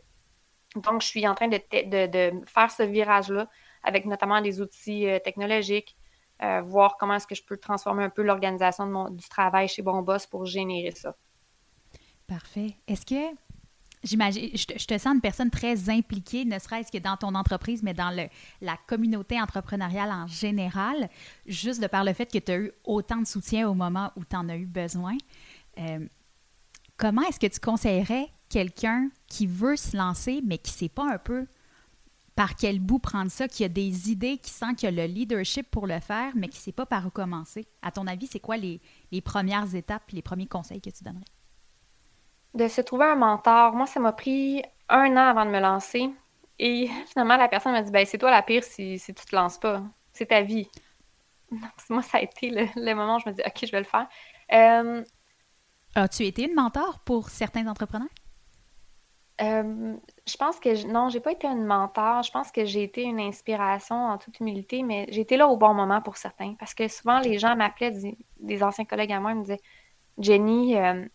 Donc, 0.76 1.04
je 1.04 1.08
suis 1.08 1.28
en 1.28 1.36
train 1.36 1.50
de, 1.50 1.60
faire 2.48 2.72
ce 2.72 2.84
virage-là 2.84 3.48
avec 3.84 4.06
notamment 4.06 4.42
des 4.42 4.62
outils 4.62 5.08
euh, 5.08 5.20
technologiques, 5.20 5.96
euh, 6.42 6.62
voir 6.62 6.98
comment 6.98 7.16
est-ce 7.16 7.28
que 7.28 7.36
je 7.36 7.44
peux 7.44 7.58
transformer 7.58 8.04
un 8.04 8.10
peu 8.10 8.22
l'organisation 8.22 9.10
du 9.10 9.28
travail 9.28 9.68
chez 9.68 9.82
Bon 9.82 10.02
Boss 10.02 10.26
pour 10.26 10.46
générer 10.46 10.92
ça. 10.92 11.16
Parfait. 12.28 12.76
Est-ce 12.88 13.06
que, 13.06 13.36
j'imagine, 14.04 14.50
je, 14.54 14.86
te 14.86 14.98
sens 14.98 15.16
une 15.16 15.22
personne 15.22 15.50
très 15.50 15.90
impliquée, 15.90 16.46
ne 16.46 16.58
serait-ce 16.58 16.92
que 16.92 16.98
dans 16.98 17.18
ton 17.18 17.36
entreprise, 17.36 17.84
mais 17.84 17.94
dans 17.94 18.16
la 18.62 18.78
communauté 18.88 19.42
entrepreneuriale 19.42 20.12
en 20.12 20.28
général, 20.28 21.10
juste 21.46 21.82
de 21.82 21.88
par 21.88 22.06
le 22.06 22.14
fait 22.14 22.32
que 22.32 22.38
tu 22.38 22.52
as 22.52 22.58
eu 22.58 22.72
autant 22.86 23.18
de 23.18 23.28
soutien 23.28 23.68
au 23.68 23.74
moment 23.74 24.12
où 24.16 24.24
tu 24.24 24.36
en 24.36 24.48
as 24.48 24.56
eu 24.56 24.66
besoin. 24.66 25.18
Euh, 25.80 26.08
comment 26.96 27.24
est-ce 27.24 27.40
que 27.40 27.48
tu 27.48 27.60
conseillerais 27.60 28.30
quelqu'un 28.48 29.10
qui 29.28 29.46
veut 29.46 29.76
se 29.76 29.98
lancer, 29.98 30.42
mais 30.46 30.58
qui 30.58 30.72
ne 30.72 30.78
sait 30.78 30.90
pas 30.90 31.12
un 31.12 31.18
peu 31.18 31.48
par 32.40 32.56
quel 32.56 32.80
bout 32.80 33.00
prendre 33.00 33.30
ça, 33.30 33.50
qui 33.50 33.66
a 33.66 33.68
des 33.68 34.12
idées, 34.12 34.38
qui 34.38 34.52
sent 34.52 34.74
qu'il 34.78 34.88
a 34.88 34.92
le 34.92 35.14
leadership 35.14 35.70
pour 35.70 35.86
le 35.86 36.00
faire, 36.00 36.32
mais 36.36 36.48
qui 36.48 36.58
ne 36.58 36.62
sait 36.62 36.72
pas 36.72 36.86
par 36.86 37.06
où 37.06 37.10
commencer. 37.10 37.68
À 37.82 37.92
ton 37.92 38.08
avis, 38.08 38.28
c'est 38.28 38.40
quoi 38.40 38.56
les, 38.56 38.80
premières 39.26 39.76
étapes, 39.76 40.10
les 40.14 40.22
premiers 40.22 40.48
conseils 40.48 40.80
que 40.80 40.90
tu 40.90 41.04
donnerais? 41.04 41.26
De 42.54 42.70
se 42.70 42.80
trouver 42.80 43.08
un 43.08 43.16
mentor. 43.16 43.76
Moi, 43.76 43.88
ça 43.88 44.00
m'a 44.00 44.14
pris 44.14 44.64
un 44.88 45.18
an 45.18 45.32
avant 45.32 45.44
de 45.44 45.50
me 45.50 45.60
lancer. 45.60 46.10
Et 46.60 46.90
finalement, 47.08 47.36
la 47.36 47.50
personne 47.50 47.74
m'a 47.74 47.82
dit 47.82 47.92
ben, 47.92 48.06
c'est 48.06 48.18
toi 48.18 48.32
la 48.32 48.42
pire 48.42 48.64
si, 48.64 48.98
si 49.00 49.14
tu 49.14 49.26
te 49.26 49.36
lances 49.36 49.58
pas. 49.58 49.84
C'est 50.14 50.28
ta 50.28 50.42
vie. 50.42 50.70
moi, 51.90 52.02
ça 52.02 52.20
a 52.20 52.22
été 52.22 52.52
le, 52.52 52.94
moment 52.96 53.18
où 53.18 53.20
je 53.20 53.28
me 53.28 53.36
dis 53.36 53.42
OK, 53.46 53.66
je 53.66 53.72
vais 53.74 53.80
le 53.80 53.84
faire. 53.84 54.08
Euh, 54.54 55.04
As-tu 55.94 56.26
été 56.26 56.48
une 56.48 56.56
mentor 56.56 57.00
pour 57.00 57.32
certains 57.32 57.68
entrepreneurs? 57.68 58.08
Euh, 59.42 59.96
je 60.28 60.38
pense 60.38 60.60
que 60.60 60.88
non, 60.88 61.10
j'ai 61.10 61.20
pas 61.20 61.32
été 61.32 61.48
une 61.48 61.66
mentor. 61.66 62.24
Je 62.24 62.32
pense 62.32 62.52
que 62.52 62.66
j'ai 62.66 62.84
été 62.84 63.04
une 63.04 63.20
inspiration 63.20 63.96
en 63.96 64.18
toute 64.18 64.40
humilité, 64.40 64.84
mais 64.84 65.08
j'ai 65.10 65.22
été 65.22 65.38
là 65.38 65.48
au 65.48 65.58
bon 65.58 65.74
moment 65.74 66.02
pour 66.02 66.18
certains. 66.18 66.56
Parce 66.56 66.74
que 66.74 66.88
souvent, 66.88 67.20
les 67.20 67.40
gens 67.40 67.56
m'appelaient, 67.56 68.16
des, 68.40 68.64
anciens 68.64 68.86
collègues 68.86 69.14
à 69.14 69.20
moi, 69.20 69.32
ils 69.32 69.38
me 69.38 69.42
disaient 69.44 69.62
Jenny, 70.18 70.78
euh, 70.78 71.06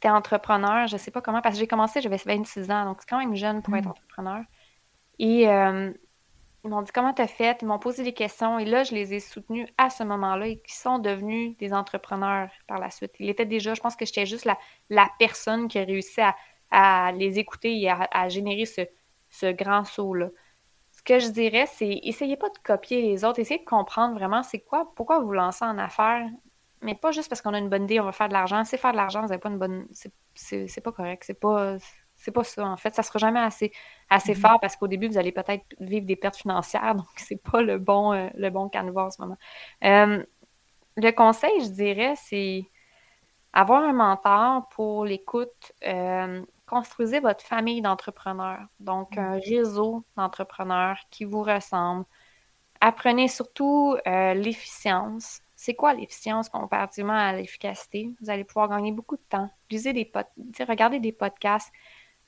t'es 0.00 0.08
entrepreneur, 0.08 0.86
je 0.86 0.96
sais 0.96 1.10
pas 1.10 1.20
comment, 1.20 1.40
parce 1.40 1.56
que 1.56 1.60
j'ai 1.60 1.66
commencé, 1.66 2.00
j'avais 2.00 2.16
26 2.16 2.70
ans, 2.70 2.84
donc 2.84 2.98
c'est 3.00 3.08
quand 3.08 3.18
même 3.18 3.34
jeune 3.34 3.62
pour 3.62 3.74
être 3.76 3.86
hmm. 3.86 3.90
entrepreneur. 3.90 4.40
Et 5.18 5.48
euh, 5.48 5.92
ils 6.62 6.70
m'ont 6.70 6.82
dit 6.82 6.92
comment 6.92 7.12
t'as 7.12 7.26
fait, 7.26 7.58
ils 7.60 7.66
m'ont 7.66 7.78
posé 7.80 8.04
des 8.04 8.12
questions, 8.12 8.58
et 8.60 8.64
là, 8.64 8.84
je 8.84 8.94
les 8.94 9.14
ai 9.14 9.20
soutenus 9.20 9.68
à 9.78 9.90
ce 9.90 10.04
moment-là, 10.04 10.46
et 10.46 10.58
qui 10.60 10.74
sont 10.74 11.00
devenus 11.00 11.56
des 11.58 11.72
entrepreneurs 11.72 12.50
par 12.68 12.78
la 12.78 12.90
suite. 12.90 13.12
Il 13.18 13.28
était 13.28 13.46
déjà, 13.46 13.74
je 13.74 13.80
pense 13.80 13.96
que 13.96 14.06
j'étais 14.06 14.26
juste 14.26 14.44
la, 14.44 14.56
la 14.90 15.08
personne 15.18 15.66
qui 15.66 15.78
a 15.78 15.84
réussi 15.84 16.20
à 16.20 16.36
à 16.70 17.12
les 17.12 17.38
écouter 17.38 17.80
et 17.80 17.90
à, 17.90 18.28
générer 18.28 18.64
ce, 18.66 19.52
grand 19.52 19.84
saut-là. 19.84 20.28
Ce 20.92 21.02
que 21.02 21.18
je 21.18 21.28
dirais, 21.28 21.66
c'est 21.66 22.00
essayez 22.02 22.36
pas 22.36 22.48
de 22.48 22.58
copier 22.62 23.02
les 23.02 23.24
autres, 23.24 23.40
essayez 23.40 23.60
de 23.60 23.64
comprendre 23.64 24.14
vraiment 24.14 24.42
c'est 24.42 24.60
quoi, 24.60 24.92
pourquoi 24.96 25.18
vous 25.18 25.32
lancez 25.32 25.64
en 25.64 25.76
affaires, 25.78 26.28
mais 26.84 26.94
pas 26.94 27.10
juste 27.10 27.28
parce 27.28 27.40
qu'on 27.40 27.54
a 27.54 27.58
une 27.58 27.70
bonne 27.70 27.84
idée, 27.84 27.98
on 27.98 28.04
va 28.04 28.12
faire 28.12 28.28
de 28.28 28.34
l'argent. 28.34 28.62
Si 28.64 28.76
faire 28.76 28.92
de 28.92 28.98
l'argent, 28.98 29.22
vous 29.22 29.28
n'avez 29.28 29.40
pas 29.40 29.48
une 29.48 29.58
bonne. 29.58 29.86
C'est 30.34 30.80
pas 30.82 30.92
correct. 30.92 31.24
C'est 31.26 31.40
pas. 31.40 31.76
C'est 32.16 32.30
pas 32.30 32.44
ça, 32.44 32.64
en 32.64 32.76
fait. 32.76 32.94
Ça 32.94 33.02
sera 33.02 33.18
jamais 33.18 33.40
assez, 33.40 33.72
assez 34.08 34.34
mm-hmm. 34.34 34.40
fort 34.40 34.60
parce 34.60 34.76
qu'au 34.76 34.86
début, 34.86 35.08
vous 35.08 35.18
allez 35.18 35.32
peut-être 35.32 35.64
vivre 35.80 36.06
des 36.06 36.14
pertes 36.14 36.36
financières, 36.36 36.94
donc 36.96 37.06
c'est 37.16 37.42
pas 37.42 37.60
le 37.60 37.78
bon, 37.78 38.12
euh, 38.12 38.28
le 38.34 38.50
bon 38.50 38.68
canevas 38.68 39.06
en 39.06 39.10
ce 39.10 39.20
moment. 39.20 39.36
Euh, 39.82 40.24
le 40.96 41.10
conseil, 41.10 41.52
je 41.60 41.70
dirais, 41.70 42.14
c'est 42.16 42.64
avoir 43.52 43.82
un 43.82 43.92
mentor 43.92 44.68
pour 44.68 45.04
l'écoute. 45.04 45.72
Euh, 45.86 46.42
construisez 46.66 47.20
votre 47.20 47.44
famille 47.44 47.82
d'entrepreneurs, 47.82 48.66
donc 48.80 49.18
un 49.18 49.38
réseau 49.38 50.04
d'entrepreneurs 50.16 50.98
qui 51.10 51.24
vous 51.24 51.42
ressemble. 51.42 52.04
Apprenez 52.80 53.28
surtout 53.28 53.96
euh, 54.06 54.34
l'efficience. 54.34 55.40
C'est 55.56 55.74
quoi 55.74 55.94
l'efficience 55.94 56.48
comparativement 56.48 57.14
à 57.14 57.32
l'efficacité? 57.32 58.10
Vous 58.20 58.30
allez 58.30 58.44
pouvoir 58.44 58.68
gagner 58.68 58.92
beaucoup 58.92 59.16
de 59.16 59.22
temps. 59.28 59.50
Lisez 59.70 59.92
des 59.92 60.10
regardez 60.68 61.00
des 61.00 61.12
podcasts. 61.12 61.72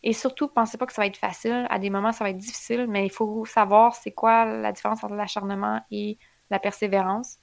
Et 0.02 0.12
surtout, 0.12 0.48
pensez 0.48 0.78
pas 0.78 0.86
que 0.86 0.92
ça 0.92 1.02
va 1.02 1.06
être 1.06 1.16
facile. 1.16 1.66
À 1.68 1.78
des 1.78 1.90
moments, 1.90 2.12
ça 2.12 2.22
va 2.22 2.30
être 2.30 2.38
difficile, 2.38 2.86
mais 2.88 3.04
il 3.06 3.10
faut 3.10 3.44
savoir 3.44 3.94
c'est 3.94 4.12
quoi 4.12 4.44
la 4.44 4.70
différence 4.72 5.02
entre 5.02 5.14
l'acharnement 5.14 5.80
et 5.90 6.18
la 6.50 6.58
persévérance. 6.58 7.38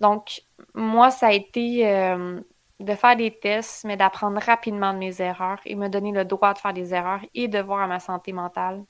Donc, 0.00 0.42
moi, 0.74 1.10
ça 1.10 1.28
a 1.28 1.32
été 1.32 1.88
euh, 1.88 2.40
de 2.80 2.94
faire 2.94 3.16
des 3.16 3.38
tests, 3.38 3.84
mais 3.84 3.96
d'apprendre 3.96 4.40
rapidement 4.40 4.92
de 4.92 4.98
mes 4.98 5.20
erreurs 5.22 5.60
et 5.64 5.76
me 5.76 5.88
donner 5.88 6.12
le 6.12 6.24
droit 6.24 6.54
de 6.54 6.58
faire 6.58 6.72
des 6.72 6.92
erreurs 6.94 7.20
et 7.34 7.48
de 7.48 7.58
voir 7.60 7.80
à 7.80 7.86
ma 7.86 8.00
santé 8.00 8.32
mentale. 8.32 8.84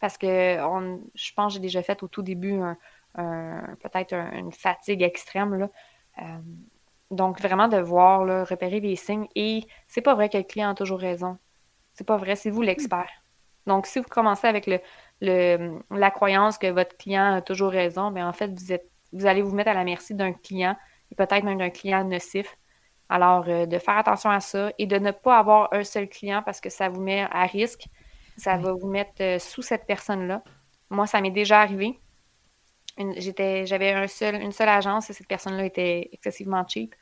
Parce 0.00 0.18
que 0.18 0.26
je 1.14 1.32
pense 1.34 1.52
que 1.52 1.54
j'ai 1.54 1.60
déjà 1.60 1.82
fait 1.82 2.02
au 2.02 2.08
tout 2.08 2.22
début 2.22 2.60
peut-être 3.14 4.14
une 4.14 4.52
fatigue 4.52 5.02
extrême. 5.02 5.54
Là. 5.54 5.70
Euh, 6.18 6.38
donc, 7.10 7.40
vraiment 7.40 7.68
de 7.68 7.78
voir, 7.78 8.24
là, 8.24 8.44
repérer 8.44 8.80
les 8.80 8.96
signes. 8.96 9.28
Et 9.34 9.66
c'est 9.86 10.02
pas 10.02 10.14
vrai 10.14 10.28
que 10.28 10.38
le 10.38 10.44
client 10.44 10.70
a 10.70 10.74
toujours 10.74 10.98
raison. 10.98 11.38
C'est 11.94 12.06
pas 12.06 12.16
vrai, 12.16 12.36
c'est 12.36 12.50
vous 12.50 12.62
l'expert. 12.62 13.10
Donc, 13.66 13.86
si 13.86 13.98
vous 13.98 14.08
commencez 14.08 14.46
avec 14.46 14.68
la 15.20 16.10
croyance 16.10 16.58
que 16.58 16.68
votre 16.68 16.96
client 16.96 17.34
a 17.34 17.42
toujours 17.42 17.70
raison, 17.70 18.10
bien, 18.10 18.28
en 18.28 18.32
fait, 18.32 18.48
vous, 18.48 18.76
vous 19.12 19.26
allez 19.26 19.42
vous 19.42 19.54
mettre 19.54 19.70
à 19.70 19.74
la 19.74 19.84
merci 19.84 20.14
d'un 20.14 20.32
client 20.32 20.76
et 21.10 21.14
peut-être 21.14 21.44
même 21.44 21.58
d'un 21.58 21.70
client 21.70 22.04
nocif 22.04 22.56
alors, 23.08 23.44
euh, 23.48 23.66
de 23.66 23.78
faire 23.78 23.96
attention 23.98 24.30
à 24.30 24.40
ça 24.40 24.72
et 24.78 24.86
de 24.86 24.98
ne 24.98 25.10
pas 25.10 25.38
avoir 25.38 25.72
un 25.72 25.84
seul 25.84 26.08
client 26.08 26.42
parce 26.44 26.60
que 26.60 26.70
ça 26.70 26.88
vous 26.88 27.00
met 27.00 27.26
à 27.30 27.46
risque. 27.46 27.86
Ça 28.36 28.56
va 28.56 28.72
vous 28.72 28.88
mettre 28.88 29.22
euh, 29.22 29.38
sous 29.38 29.62
cette 29.62 29.86
personne-là. 29.86 30.42
Moi, 30.90 31.06
ça 31.06 31.20
m'est 31.20 31.30
déjà 31.30 31.60
arrivé. 31.60 31.98
j'avais 32.98 33.92
un 33.92 34.08
seul, 34.08 34.42
une 34.42 34.52
seule 34.52 34.68
agence 34.68 35.10
et 35.10 35.12
cette 35.12 35.28
personne-là 35.28 35.64
était 35.64 36.08
excessivement 36.12 36.66
cheap. 36.66 36.94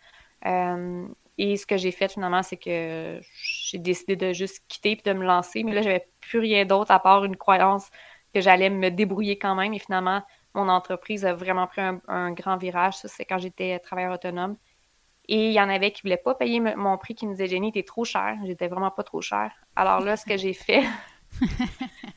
Euh, 0.46 1.06
et 1.38 1.56
ce 1.56 1.66
que 1.66 1.76
j'ai 1.76 1.90
fait 1.90 2.08
finalement, 2.12 2.42
c'est 2.42 2.56
que 2.56 3.20
j'ai 3.42 3.78
décidé 3.78 4.14
de 4.14 4.32
juste 4.32 4.64
quitter 4.68 4.92
et 4.92 4.96
de 4.96 5.12
me 5.12 5.24
lancer. 5.24 5.64
Mais 5.64 5.72
là, 5.72 5.82
j'avais 5.82 6.06
plus 6.20 6.38
rien 6.38 6.64
d'autre 6.64 6.90
à 6.92 7.00
part 7.00 7.24
une 7.24 7.36
croyance 7.36 7.90
que 8.32 8.40
j'allais 8.40 8.70
me 8.70 8.90
débrouiller 8.90 9.38
quand 9.38 9.54
même. 9.54 9.74
Et 9.74 9.78
finalement, 9.78 10.22
mon 10.54 10.68
entreprise 10.68 11.24
a 11.24 11.34
vraiment 11.34 11.66
pris 11.66 11.80
un, 12.06 12.32
grand 12.32 12.56
virage. 12.56 12.96
Ça, 12.98 13.08
c'est 13.08 13.24
quand 13.24 13.38
j'étais 13.38 13.78
travailleur 13.80 14.12
autonome. 14.12 14.56
Et 15.26 15.48
il 15.48 15.52
y 15.52 15.60
en 15.60 15.68
avait 15.68 15.90
qui 15.90 16.02
ne 16.04 16.10
voulaient 16.10 16.22
pas 16.22 16.34
payer 16.34 16.60
mon 16.60 16.98
prix, 16.98 17.14
qui 17.14 17.26
me 17.26 17.32
disaient 17.32 17.46
Jenny, 17.46 17.72
t'es 17.72 17.82
trop 17.82 18.04
cher. 18.04 18.36
J'étais 18.44 18.68
vraiment 18.68 18.90
pas 18.90 19.02
trop 19.02 19.20
cher. 19.20 19.50
Alors 19.74 20.00
là, 20.00 20.16
ce 20.16 20.26
que 20.26 20.36
j'ai 20.36 20.52
fait, 20.52 20.84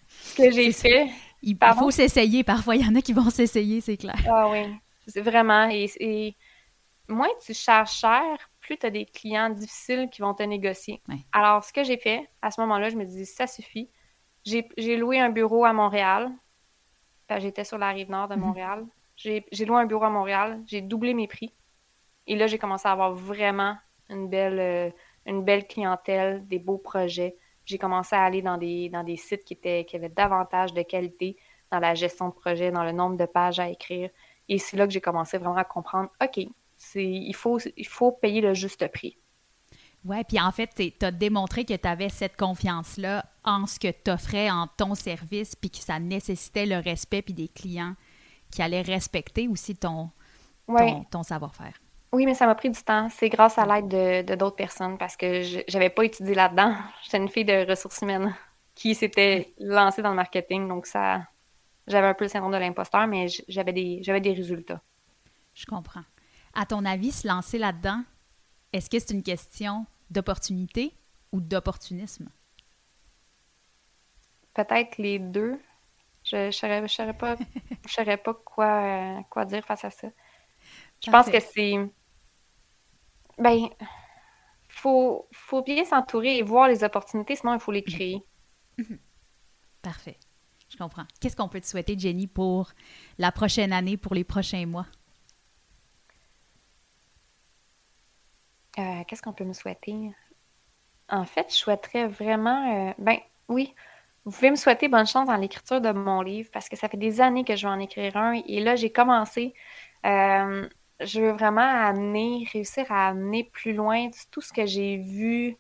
ce 0.10 0.36
que 0.36 0.52
j'ai 0.52 0.72
fait. 0.72 1.10
Il, 1.42 1.58
faut 1.78 1.92
s'essayer 1.92 2.44
parfois. 2.44 2.76
Il 2.76 2.86
y 2.86 2.90
en 2.90 2.96
a 2.96 3.02
qui 3.02 3.14
vont 3.14 3.30
s'essayer, 3.30 3.80
c'est 3.80 3.98
clair. 3.98 4.18
Ah 4.28 4.50
oui, 4.50 4.66
c'est 5.08 5.22
vraiment. 5.22 5.70
Et, 5.72 6.36
moins 7.08 7.30
tu 7.46 7.54
charges 7.54 7.94
cher, 7.94 8.22
plus 8.60 8.78
tu 8.78 8.86
as 8.86 8.90
des 8.90 9.06
clients 9.06 9.50
difficiles 9.50 10.10
qui 10.12 10.22
vont 10.22 10.34
te 10.34 10.44
négocier. 10.44 11.02
Alors, 11.32 11.64
ce 11.64 11.72
que 11.72 11.84
j'ai 11.84 11.98
fait, 11.98 12.28
à 12.42 12.52
ce 12.52 12.60
moment-là, 12.62 12.90
je 12.90 12.98
me 12.98 13.06
dis, 13.06 13.26
ça 13.26 13.48
suffit. 13.48 13.90
J'ai 14.44 14.98
loué 14.98 15.20
un 15.20 15.30
bureau 15.30 15.64
à 15.64 15.74
Montréal. 15.74 16.30
J'étais 17.38 17.64
sur 17.64 17.78
la 17.78 17.90
rive 17.90 18.10
nord 18.10 18.28
de 18.28 18.36
mhm. 18.36 18.42
Montréal. 18.42 18.86
J'ai 19.16 19.44
loué 19.66 19.78
un 19.78 19.86
bureau 19.86 20.06
à 20.06 20.10
Montréal. 20.10 20.62
J'ai 20.66 20.82
doublé 20.82 21.14
mes 21.14 21.28
prix. 21.28 21.54
Et 22.28 22.36
là, 22.36 22.48
j'ai 22.48 22.58
commencé 22.58 22.88
à 22.88 22.92
avoir 22.92 23.14
vraiment 23.14 23.76
une 24.10 24.30
belle, 24.30 24.60
euh, 24.60 24.90
une 25.26 25.44
belle 25.44 25.68
clientèle, 25.68 26.46
des 26.48 26.60
beaux 26.60 26.78
projets. 26.78 27.36
J'ai 27.66 27.78
commencé 27.78 28.16
à 28.16 28.24
aller 28.24 28.42
dans 28.42 28.58
des, 28.58 28.90
dans 28.90 29.04
des 29.04 29.18
sites 29.18 29.44
qui, 29.44 29.54
étaient, 29.54 29.86
qui 29.86 29.96
avaient 29.96 30.10
davantage 30.10 30.74
de 30.74 30.82
qualité 30.82 31.38
dans 31.72 31.80
la 31.80 31.96
gestion 31.96 32.30
de 32.30 32.34
projet, 32.34 32.72
dans 32.72 32.84
le 32.84 32.92
nombre 32.92 33.18
de 33.18 33.26
pages 33.26 33.60
à 33.60 33.70
écrire. 33.70 34.10
Et 34.50 34.58
c'est 34.58 34.78
là 34.78 34.88
que 34.88 34.94
j'ai 34.94 35.02
commencé 35.02 35.38
vraiment 35.38 35.58
à 35.58 35.66
comprendre, 35.66 36.10
OK, 36.22 36.46
il 36.96 37.36
faut, 37.36 37.60
il 37.76 37.88
faut 37.88 38.12
payer 38.12 38.40
le 38.40 38.54
juste 38.54 38.88
prix. 38.92 39.18
Oui, 40.06 40.24
puis 40.24 40.40
en 40.40 40.52
fait, 40.52 40.70
tu 40.74 41.06
as 41.06 41.12
démontré 41.12 41.66
que 41.66 41.74
tu 41.74 41.88
avais 41.88 42.08
cette 42.08 42.38
confiance-là 42.38 43.26
en 43.44 43.66
ce 43.66 43.80
que 43.80 43.92
tu 43.92 44.10
offrais, 44.10 44.50
en 44.50 44.68
ton 44.68 44.96
service, 44.96 45.56
puis 45.56 45.70
que 45.70 45.78
ça 45.78 46.00
nécessitait 46.00 46.66
le 46.66 46.78
respect, 46.78 47.22
puis 47.22 47.34
des 47.34 47.50
clients 47.50 47.96
qui 48.52 48.62
allaient 48.62 48.82
respecter 48.82 49.50
aussi 49.50 49.76
ton, 49.76 50.10
ton 51.12 51.24
savoir-faire. 51.24 51.78
Oui, 52.12 52.26
mais 52.26 52.34
ça 52.34 52.46
m'a 52.46 52.56
pris 52.56 52.70
du 52.70 52.82
temps. 52.82 53.10
C'est 53.10 53.30
grâce 53.30 53.58
à 53.58 53.66
l'aide 53.66 53.88
de, 54.26 54.36
d'autres 54.36 54.56
personnes 54.56 54.98
parce 54.98 55.18
que 55.18 55.42
je 55.42 55.74
n'avais 55.74 55.90
pas 55.90 56.06
étudié 56.06 56.36
là-dedans. 56.36 56.76
J'étais 57.04 57.18
une 57.18 57.30
fille 57.30 57.46
de 57.46 57.70
ressources 57.70 58.02
humaines 58.02 58.34
qui 58.76 58.96
s'était 58.96 59.54
lancée 59.60 60.02
dans 60.02 60.12
le 60.12 60.16
marketing. 60.16 60.68
Donc, 60.68 60.86
ça, 60.86 61.28
j'avais 61.88 62.08
un 62.08 62.14
peu 62.14 62.26
le 62.26 62.30
syndrome 62.30 62.52
de 62.52 62.58
l'imposteur, 62.58 63.08
mais 63.08 63.28
j'avais 63.48 63.74
des, 63.74 64.00
j'avais 64.04 64.22
des 64.22 64.34
résultats. 64.34 64.82
Je 65.54 65.66
comprends. 65.66 66.04
À 66.54 66.66
ton 66.66 66.86
avis, 66.86 67.12
se 67.12 67.28
lancer 67.28 67.58
là-dedans, 67.58 68.04
est-ce 68.72 68.90
que 68.90 69.00
c'est 69.00 69.14
une 69.14 69.24
question 69.24 69.86
d'opportunité 70.10 70.94
ou 71.32 71.42
d'opportunisme? 71.42 72.30
Peut-être 74.54 74.98
les 74.98 75.20
deux. 75.20 75.60
Je 76.24 76.48
ne 76.48 76.52
saurais, 76.52 77.14
pas, 77.14 77.38
pas 78.24 78.34
quoi, 78.34 79.24
quoi 79.30 79.46
dire 79.46 79.66
face 79.66 79.86
à 79.86 79.90
ça. 79.90 80.08
Je 81.06 81.12
pense 81.12 81.30
que 81.30 81.40
c'est 81.40 81.76
ben, 83.38 83.70
faut, 84.68 85.28
faut 85.32 85.62
bien 85.62 85.86
s'entourer 85.86 86.38
et 86.38 86.44
voir 86.44 86.68
les 86.68 86.84
opportunités, 86.84 87.36
sinon 87.36 87.54
il 87.54 87.60
faut 87.60 87.72
les 87.72 87.84
créer. 87.84 88.24
Mhm. 88.78 89.00
Parfait. 89.82 90.18
Je 90.70 90.78
comprends. 90.78 91.06
Qu'est-ce 91.20 91.36
qu'on 91.36 91.48
peut 91.48 91.62
te 91.62 91.66
souhaiter, 91.66 91.98
Jenny, 91.98 92.28
pour 92.28 92.74
la 93.18 93.32
prochaine 93.32 93.72
année, 93.72 93.98
pour 93.98 94.14
les 94.14 94.24
prochains 94.24 94.66
mois? 94.66 94.86
Euh, 98.78 99.04
qu'est-ce 99.08 99.22
qu'on 99.22 99.34
peut 99.34 99.46
me 99.46 99.54
souhaiter? 99.54 100.12
En 101.10 101.26
fait, 101.26 101.48
je 101.50 101.56
souhaiterais 101.56 102.08
vraiment. 102.08 102.90
Euh, 102.90 102.94
ben, 102.98 103.18
oui, 103.48 103.74
vous 104.26 104.32
pouvez 104.32 104.52
me 104.52 104.56
souhaiter 104.56 104.90
bonne 104.90 105.08
chance 105.08 105.28
dans 105.28 105.38
l'écriture 105.38 105.80
de 105.82 105.92
mon 105.92 106.22
livre 106.22 106.50
parce 106.52 106.68
que 106.70 106.76
ça 106.76 106.90
fait 106.90 106.98
des 106.98 107.22
années 107.22 107.46
que 107.46 107.56
je 107.56 107.66
vais 107.66 107.74
en 107.74 107.80
écrire 107.80 108.18
un 108.18 108.34
et 108.34 108.60
là, 108.60 108.76
j'ai 108.76 108.92
commencé. 108.92 109.54
Euh, 110.06 110.68
je 111.00 111.22
veux 111.22 111.32
vraiment 111.32 111.62
amener, 111.62 112.48
réussir 112.52 112.86
à 112.92 113.10
amener 113.10 113.44
plus 113.44 113.74
loin 113.74 114.10
tout 114.32 114.42
ce 114.42 114.52
que 114.52 114.66
j'ai 114.66 114.98
vu, 114.98 115.58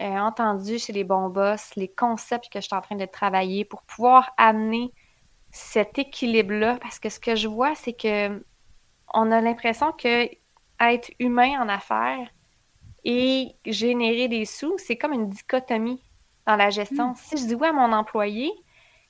euh, 0.00 0.18
entendu 0.18 0.78
chez 0.78 0.92
les 0.92 1.04
bons 1.04 1.28
boss, 1.28 1.74
les 1.76 1.88
concepts 1.88 2.50
que 2.50 2.60
je 2.60 2.66
suis 2.66 2.76
en 2.76 2.80
train 2.80 2.96
de 2.96 3.06
travailler 3.06 3.64
pour 3.64 3.82
pouvoir 3.82 4.32
amener 4.36 4.92
cet 5.50 5.98
équilibre-là. 5.98 6.78
Parce 6.80 6.98
que 6.98 7.08
ce 7.08 7.20
que 7.20 7.36
je 7.36 7.48
vois, 7.48 7.74
c'est 7.74 7.92
que 7.92 8.44
on 9.12 9.32
a 9.32 9.40
l'impression 9.40 9.92
que 9.92 10.28
être 10.80 11.10
humain 11.18 11.60
en 11.60 11.68
affaires 11.68 12.28
et 13.04 13.54
générer 13.66 14.28
des 14.28 14.44
sous, 14.44 14.76
c'est 14.78 14.96
comme 14.96 15.12
une 15.12 15.28
dichotomie 15.28 16.02
dans 16.46 16.56
la 16.56 16.70
gestion. 16.70 17.10
Hmm. 17.10 17.16
Si 17.16 17.36
je 17.36 17.46
dis 17.46 17.54
oui 17.54 17.68
à 17.68 17.72
mon 17.72 17.92
employé, 17.92 18.52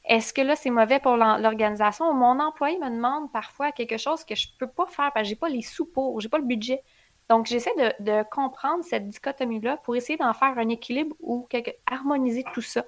est-ce 0.05 0.33
que 0.33 0.41
là, 0.41 0.57
c'est 0.57 0.71
mauvais 0.71 0.99
pour 0.99 1.17
l'organisation? 1.17 2.13
Mon 2.15 2.41
employé 2.41 2.79
me 2.79 2.89
demande 2.91 3.31
parfois 3.33 3.71
quelque 3.73 3.99
chose 3.99 4.25
que 4.25 4.35
je 4.35 4.49
ne 4.49 4.59
peux 4.59 4.73
pas 4.73 4.87
faire 4.87 5.13
parce 5.13 5.25
que 5.25 5.29
je 5.29 5.31
n'ai 5.31 5.39
pas 5.39 5.49
les 5.49 5.63
sous 5.63 5.87
pour, 5.87 6.21
je 6.21 6.27
n'ai 6.27 6.31
pas 6.31 6.39
le 6.39 6.47
budget. 6.47 6.83
Donc, 7.29 7.47
j'essaie 7.47 7.71
de, 8.01 8.23
comprendre 8.29 8.83
cette 8.83 9.09
dichotomie-là 9.09 9.77
pour 9.85 9.95
essayer 9.95 10.17
d'en 10.17 10.33
faire 10.33 10.59
un 10.59 10.69
équilibre 10.69 11.15
ou 11.21 11.47
harmoniser 11.87 12.45
tout 12.55 12.63
ça. 12.63 12.85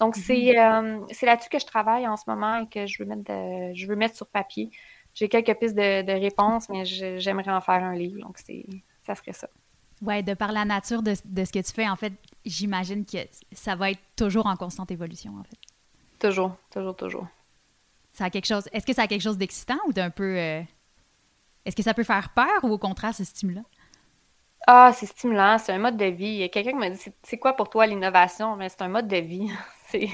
Donc, 0.00 0.16
mm-hmm. 0.16 1.00
euh, 1.02 1.06
c'est 1.12 1.26
là-dessus 1.26 1.48
que 1.48 1.58
je 1.58 1.66
travaille 1.66 2.06
en 2.08 2.16
ce 2.16 2.24
moment 2.26 2.56
et 2.56 2.68
que 2.68 2.86
je 2.86 3.02
veux 3.02 3.08
mettre, 3.08 3.30
je 3.74 3.86
veux 3.86 3.94
mettre 3.94 4.16
sur 4.16 4.26
papier. 4.26 4.70
J'ai 5.14 5.28
quelques 5.28 5.54
pistes 5.54 5.76
de, 5.76 6.20
réponses, 6.20 6.68
mais 6.68 6.84
j'aimerais 6.84 7.52
en 7.52 7.60
faire 7.60 7.82
un 7.84 7.94
livre. 7.94 8.20
Donc, 8.20 8.38
ça 8.38 9.14
serait 9.14 9.32
ça. 9.32 9.48
Oui, 10.02 10.22
de 10.22 10.34
par 10.34 10.52
la 10.52 10.64
nature 10.64 11.02
de, 11.02 11.14
de, 11.24 11.44
ce 11.44 11.52
que 11.52 11.60
tu 11.60 11.72
fais, 11.72 11.88
en 11.88 11.96
fait, 11.96 12.12
j'imagine 12.44 13.06
que 13.06 13.18
ça 13.52 13.76
va 13.76 13.92
être 13.92 14.02
toujours 14.16 14.46
en 14.46 14.56
constante 14.56 14.90
évolution, 14.90 15.32
en 15.38 15.44
fait. 15.44 15.56
Toujours, 16.18 16.56
toujours, 16.70 16.96
toujours. 16.96 17.26
Ça 18.12 18.26
a 18.26 18.30
quelque 18.30 18.46
chose. 18.46 18.68
Est-ce 18.72 18.86
que 18.86 18.94
ça 18.94 19.02
a 19.02 19.06
quelque 19.06 19.22
chose 19.22 19.38
d'excitant 19.38 19.78
ou 19.86 19.92
d'un 19.92 20.10
peu. 20.10 20.36
Euh, 20.38 20.62
est-ce 21.64 21.76
que 21.76 21.82
ça 21.82 21.94
peut 21.94 22.04
faire 22.04 22.30
peur 22.30 22.64
ou 22.64 22.68
au 22.68 22.78
contraire, 22.78 23.14
c'est 23.14 23.24
stimulant? 23.24 23.64
Ah, 24.66 24.92
c'est 24.94 25.06
stimulant, 25.06 25.58
c'est 25.58 25.72
un 25.72 25.78
mode 25.78 25.96
de 25.96 26.06
vie. 26.06 26.26
Il 26.26 26.36
y 26.36 26.42
a 26.42 26.48
quelqu'un 26.48 26.70
qui 26.72 26.76
m'a 26.76 26.90
dit 26.90 27.00
c'est 27.22 27.38
quoi 27.38 27.54
pour 27.54 27.68
toi 27.68 27.86
l'innovation? 27.86 28.56
Mais 28.56 28.68
c'est 28.68 28.82
un 28.82 28.88
mode 28.88 29.08
de 29.08 29.16
vie. 29.18 29.50
c'est. 29.88 30.08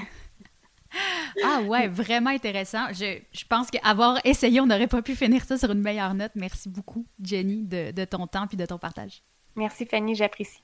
ah 1.45 1.61
ouais, 1.63 1.89
vraiment 1.89 2.31
intéressant. 2.31 2.93
Je, 2.93 3.21
je 3.33 3.45
pense 3.47 3.71
qu'avoir 3.71 4.19
essayé, 4.25 4.61
on 4.61 4.67
n'aurait 4.67 4.89
pas 4.89 5.03
pu 5.03 5.15
finir 5.15 5.45
ça 5.45 5.57
sur 5.57 5.71
une 5.71 5.81
meilleure 5.81 6.15
note. 6.15 6.33
Merci 6.35 6.69
beaucoup, 6.69 7.07
Jenny, 7.23 7.65
de, 7.65 7.93
de 7.93 8.05
ton 8.05 8.27
temps 8.27 8.47
et 8.53 8.57
de 8.57 8.67
ton 8.67 8.79
partage. 8.79 9.23
Merci, 9.57 9.87
Fanny, 9.87 10.15
j'apprécie. 10.15 10.63